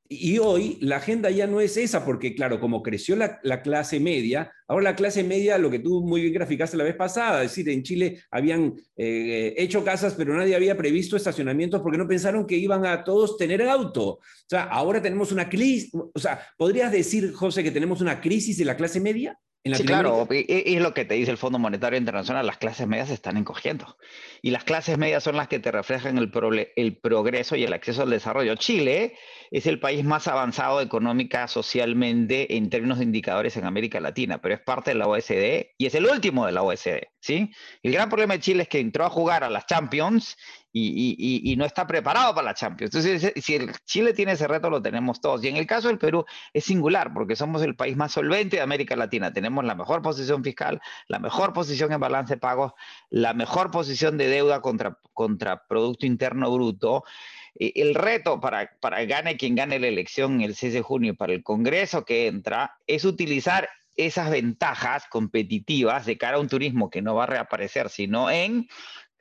y 0.07 0.37
hoy 0.37 0.77
la 0.81 0.97
agenda 0.97 1.29
ya 1.31 1.47
no 1.47 1.59
es 1.59 1.75
esa, 1.75 2.05
porque 2.05 2.35
claro, 2.35 2.59
como 2.59 2.83
creció 2.83 3.15
la, 3.15 3.61
clase 3.61 3.99
media, 3.99 4.51
ahora 4.67 4.83
la 4.83 4.95
clase 4.95 5.23
media, 5.23 5.57
lo 5.57 5.71
que 5.71 5.79
tú 5.79 6.03
muy 6.03 6.21
bien 6.21 6.33
graficaste 6.33 6.77
la 6.77 6.83
vez 6.83 6.95
pasada, 6.95 7.43
es 7.43 7.51
decir, 7.51 7.67
en 7.69 7.83
Chile 7.83 8.21
habían 8.29 8.75
eh, 8.95 9.55
hecho 9.57 9.83
casas, 9.83 10.13
pero 10.13 10.35
nadie 10.35 10.55
había 10.55 10.77
previsto 10.77 11.17
estacionamientos 11.17 11.81
porque 11.81 11.97
no 11.97 12.07
pensaron 12.07 12.45
que 12.45 12.57
iban 12.57 12.85
a 12.85 13.03
todos 13.03 13.37
tener 13.37 13.61
auto. 13.63 14.05
O 14.05 14.21
sea, 14.47 14.65
ahora 14.65 15.01
tenemos 15.01 15.31
una 15.31 15.49
crisis, 15.49 15.89
o 15.93 16.19
sea, 16.19 16.41
¿podrías 16.57 16.91
decir, 16.91 17.33
José, 17.33 17.63
que 17.63 17.71
tenemos 17.71 17.99
una 17.99 18.21
crisis 18.21 18.57
de 18.57 18.65
la 18.65 18.77
clase 18.77 18.99
media? 18.99 19.39
Sí, 19.63 19.85
claro, 19.85 20.27
es 20.29 20.81
lo 20.81 20.93
que 20.93 21.05
te 21.05 21.15
dice 21.15 21.31
el 21.31 21.37
Fondo 21.37 21.57
Monetario 21.57 21.97
Internacional, 21.97 22.45
las 22.45 22.57
clases 22.57 22.85
medias 22.85 23.07
se 23.07 23.13
están 23.13 23.37
encogiendo. 23.37 23.97
Y 24.41 24.51
las 24.51 24.65
clases 24.65 24.97
medias 24.97 25.23
son 25.23 25.37
las 25.37 25.47
que 25.47 25.59
te 25.59 25.71
reflejan 25.71 26.17
el, 26.17 26.31
el 26.75 26.97
progreso 26.97 27.55
y 27.55 27.63
el 27.63 27.71
acceso 27.71 28.01
al 28.01 28.09
desarrollo. 28.09 28.55
Chile 28.55 29.15
es 29.51 29.65
el 29.65 29.79
país 29.79 30.03
más 30.03 30.27
avanzado 30.27 30.81
económica, 30.81 31.47
socialmente, 31.47 32.57
en 32.57 32.69
términos 32.69 32.97
de 32.97 33.05
indicadores 33.05 33.55
en 33.55 33.63
América 33.63 34.01
Latina, 34.01 34.41
pero 34.41 34.55
es 34.55 34.61
parte 34.61 34.91
de 34.91 34.95
la 34.95 35.07
OSD 35.07 35.75
y 35.77 35.85
es 35.85 35.95
el 35.95 36.07
último 36.07 36.45
de 36.45 36.51
la 36.51 36.63
OSD, 36.63 37.12
¿sí? 37.23 37.49
El 37.81 37.93
gran 37.93 38.09
problema 38.09 38.33
de 38.33 38.41
Chile 38.41 38.63
es 38.63 38.69
que 38.69 38.79
entró 38.79 39.05
a 39.05 39.09
jugar 39.09 39.45
a 39.45 39.49
las 39.49 39.65
Champions 39.65 40.35
y, 40.73 41.55
no 41.57 41.65
está 41.65 41.87
preparado 41.87 42.35
para 42.35 42.45
la 42.45 42.53
Champions. 42.53 42.93
Entonces, 42.93 43.31
si 43.41 43.55
el 43.55 43.71
Chile 43.85 44.13
tiene 44.13 44.33
ese 44.33 44.47
reto, 44.47 44.69
lo 44.69 44.81
tenemos 44.81 45.21
todos. 45.21 45.41
Y 45.43 45.47
en 45.47 45.55
el 45.55 45.65
caso 45.65 45.87
del 45.87 45.99
Perú 45.99 46.25
es 46.51 46.65
singular, 46.65 47.13
porque 47.13 47.37
somos 47.37 47.61
el 47.61 47.75
país 47.75 47.95
más 47.95 48.11
solvente 48.11 48.57
de 48.57 48.61
América 48.61 48.97
Latina. 48.97 49.31
Tenemos 49.31 49.63
la 49.63 49.75
mejor 49.75 50.01
posición 50.01 50.43
fiscal, 50.43 50.81
la 51.07 51.19
mejor 51.19 51.53
posición 51.53 51.93
en 51.93 51.99
balance 52.01 52.33
de 52.33 52.39
pagos, 52.39 52.73
la 53.09 53.33
mejor 53.33 53.71
posición 53.71 54.17
de 54.17 54.27
deuda 54.27 54.61
contra, 54.61 54.97
contra 55.13 55.65
Producto 55.65 56.05
Interno 56.05 56.51
Bruto. 56.51 57.05
Eh, 57.57 57.71
el 57.75 57.95
reto 57.95 58.41
para, 58.41 58.71
para 58.81 59.05
gane 59.05 59.37
quien 59.37 59.55
gane 59.55 59.79
la 59.79 59.87
elección 59.87 60.41
el 60.41 60.55
6 60.55 60.73
de 60.73 60.81
junio 60.81 61.15
para 61.15 61.31
el 61.31 61.43
Congreso 61.43 62.03
que 62.03 62.27
entra 62.27 62.75
es 62.85 63.05
utilizar 63.05 63.69
esas 63.95 64.29
ventajas 64.29 65.05
competitivas 65.09 66.05
de 66.05 66.17
cara 66.17 66.37
a 66.37 66.39
un 66.39 66.47
turismo 66.47 66.89
que 66.89 67.01
no 67.01 67.15
va 67.15 67.23
a 67.23 67.27
reaparecer, 67.27 67.89
sino 67.89 68.29
en 68.29 68.67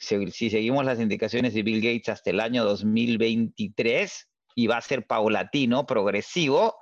si, 0.03 0.51
seguimos 0.51 0.85
las 0.85 0.99
indicaciones 0.99 1.55
de 1.55 1.63
Bill 1.63 1.81
Gates 1.81 2.09
hasta 2.09 2.31
el 2.31 2.41
año 2.41 2.65
2023, 2.65 4.29
y 4.55 4.67
va 4.67 4.77
a 4.77 4.83
ser 4.83 5.07
paulatino, 5.07 5.87
progresivo, 5.87 6.77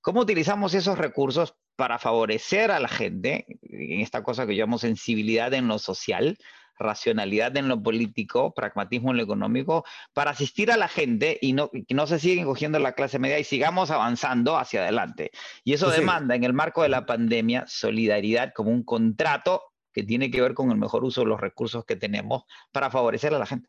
¿cómo 0.00 0.20
utilizamos 0.20 0.72
esos 0.74 0.96
recursos 0.96 1.54
para 1.76 1.98
favorecer 1.98 2.70
a 2.70 2.78
la 2.78 2.88
gente 2.88 3.46
en 3.62 4.00
esta 4.00 4.22
cosa 4.22 4.46
que 4.46 4.54
llamamos 4.54 4.82
sensibilidad 4.82 5.52
en 5.54 5.66
lo 5.66 5.78
social, 5.78 6.38
racionalidad 6.80 7.56
en 7.56 7.68
lo 7.68 7.80
político, 7.80 8.52
pragmatismo 8.52 9.12
en 9.12 9.18
lo 9.18 9.22
económico, 9.22 9.84
para 10.12 10.32
asistir 10.32 10.72
a 10.72 10.76
la 10.76 10.88
gente 10.88 11.38
y 11.40 11.52
no, 11.52 11.70
que 11.70 11.94
no 11.94 12.06
se 12.08 12.18
siguen 12.18 12.44
cogiendo 12.44 12.78
la 12.80 12.92
clase 12.92 13.20
media 13.20 13.38
y 13.38 13.44
sigamos 13.44 13.90
avanzando 13.90 14.58
hacia 14.58 14.82
adelante. 14.82 15.30
Y 15.62 15.74
eso 15.74 15.90
demanda, 15.90 16.34
en 16.34 16.44
el 16.44 16.52
marco 16.52 16.82
de 16.82 16.88
la 16.88 17.06
pandemia, 17.06 17.64
solidaridad 17.68 18.52
como 18.54 18.70
un 18.70 18.82
contrato 18.82 19.62
que 19.92 20.02
tiene 20.02 20.30
que 20.30 20.40
ver 20.40 20.54
con 20.54 20.70
el 20.70 20.78
mejor 20.78 21.04
uso 21.04 21.20
de 21.20 21.28
los 21.28 21.40
recursos 21.40 21.84
que 21.84 21.96
tenemos 21.96 22.44
para 22.72 22.90
favorecer 22.90 23.34
a 23.34 23.38
la 23.38 23.46
gente. 23.46 23.68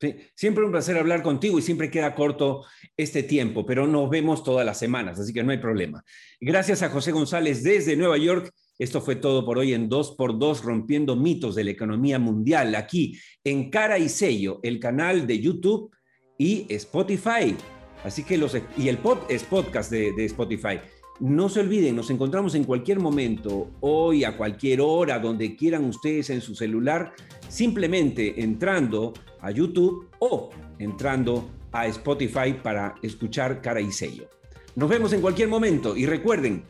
Sí, 0.00 0.16
siempre 0.34 0.64
un 0.64 0.72
placer 0.72 0.98
hablar 0.98 1.22
contigo 1.22 1.58
y 1.58 1.62
siempre 1.62 1.90
queda 1.90 2.14
corto 2.14 2.64
este 2.96 3.22
tiempo, 3.22 3.64
pero 3.64 3.86
nos 3.86 4.10
vemos 4.10 4.42
todas 4.42 4.66
las 4.66 4.78
semanas, 4.78 5.20
así 5.20 5.32
que 5.32 5.44
no 5.44 5.52
hay 5.52 5.58
problema. 5.58 6.04
Gracias 6.40 6.82
a 6.82 6.90
José 6.90 7.12
González 7.12 7.62
desde 7.62 7.96
Nueva 7.96 8.18
York. 8.18 8.52
Esto 8.76 9.00
fue 9.00 9.14
todo 9.14 9.44
por 9.44 9.58
hoy 9.58 9.72
en 9.72 9.88
2x2 9.88 10.62
Rompiendo 10.62 11.14
Mitos 11.14 11.54
de 11.54 11.62
la 11.62 11.70
Economía 11.70 12.18
Mundial, 12.18 12.74
aquí 12.74 13.16
en 13.44 13.70
Cara 13.70 13.98
y 13.98 14.08
Sello, 14.08 14.58
el 14.64 14.80
canal 14.80 15.28
de 15.28 15.38
YouTube 15.38 15.92
y 16.36 16.66
Spotify. 16.68 17.54
Así 18.02 18.24
que 18.24 18.36
los, 18.36 18.56
y 18.76 18.88
el 18.88 18.98
pod, 18.98 19.18
es 19.28 19.44
podcast 19.44 19.92
de, 19.92 20.12
de 20.12 20.24
Spotify. 20.24 20.80
No 21.20 21.48
se 21.48 21.60
olviden, 21.60 21.94
nos 21.94 22.10
encontramos 22.10 22.56
en 22.56 22.64
cualquier 22.64 22.98
momento, 22.98 23.70
hoy, 23.80 24.24
a 24.24 24.36
cualquier 24.36 24.80
hora, 24.80 25.20
donde 25.20 25.54
quieran 25.54 25.84
ustedes 25.84 26.30
en 26.30 26.40
su 26.40 26.56
celular, 26.56 27.12
simplemente 27.48 28.42
entrando 28.42 29.14
a 29.40 29.52
YouTube 29.52 30.08
o 30.18 30.50
entrando 30.80 31.48
a 31.70 31.86
Spotify 31.86 32.54
para 32.60 32.96
escuchar 33.02 33.62
cara 33.62 33.80
y 33.80 33.92
sello. 33.92 34.28
Nos 34.74 34.90
vemos 34.90 35.12
en 35.12 35.20
cualquier 35.20 35.46
momento 35.46 35.96
y 35.96 36.06
recuerden, 36.06 36.64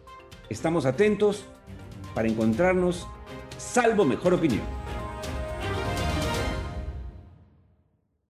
estamos 0.51 0.85
atentos 0.85 1.47
para 2.15 2.29
encontrarnos, 2.29 3.07
salvo 3.59 4.05
mejor 4.05 4.35
opinión. 4.35 4.84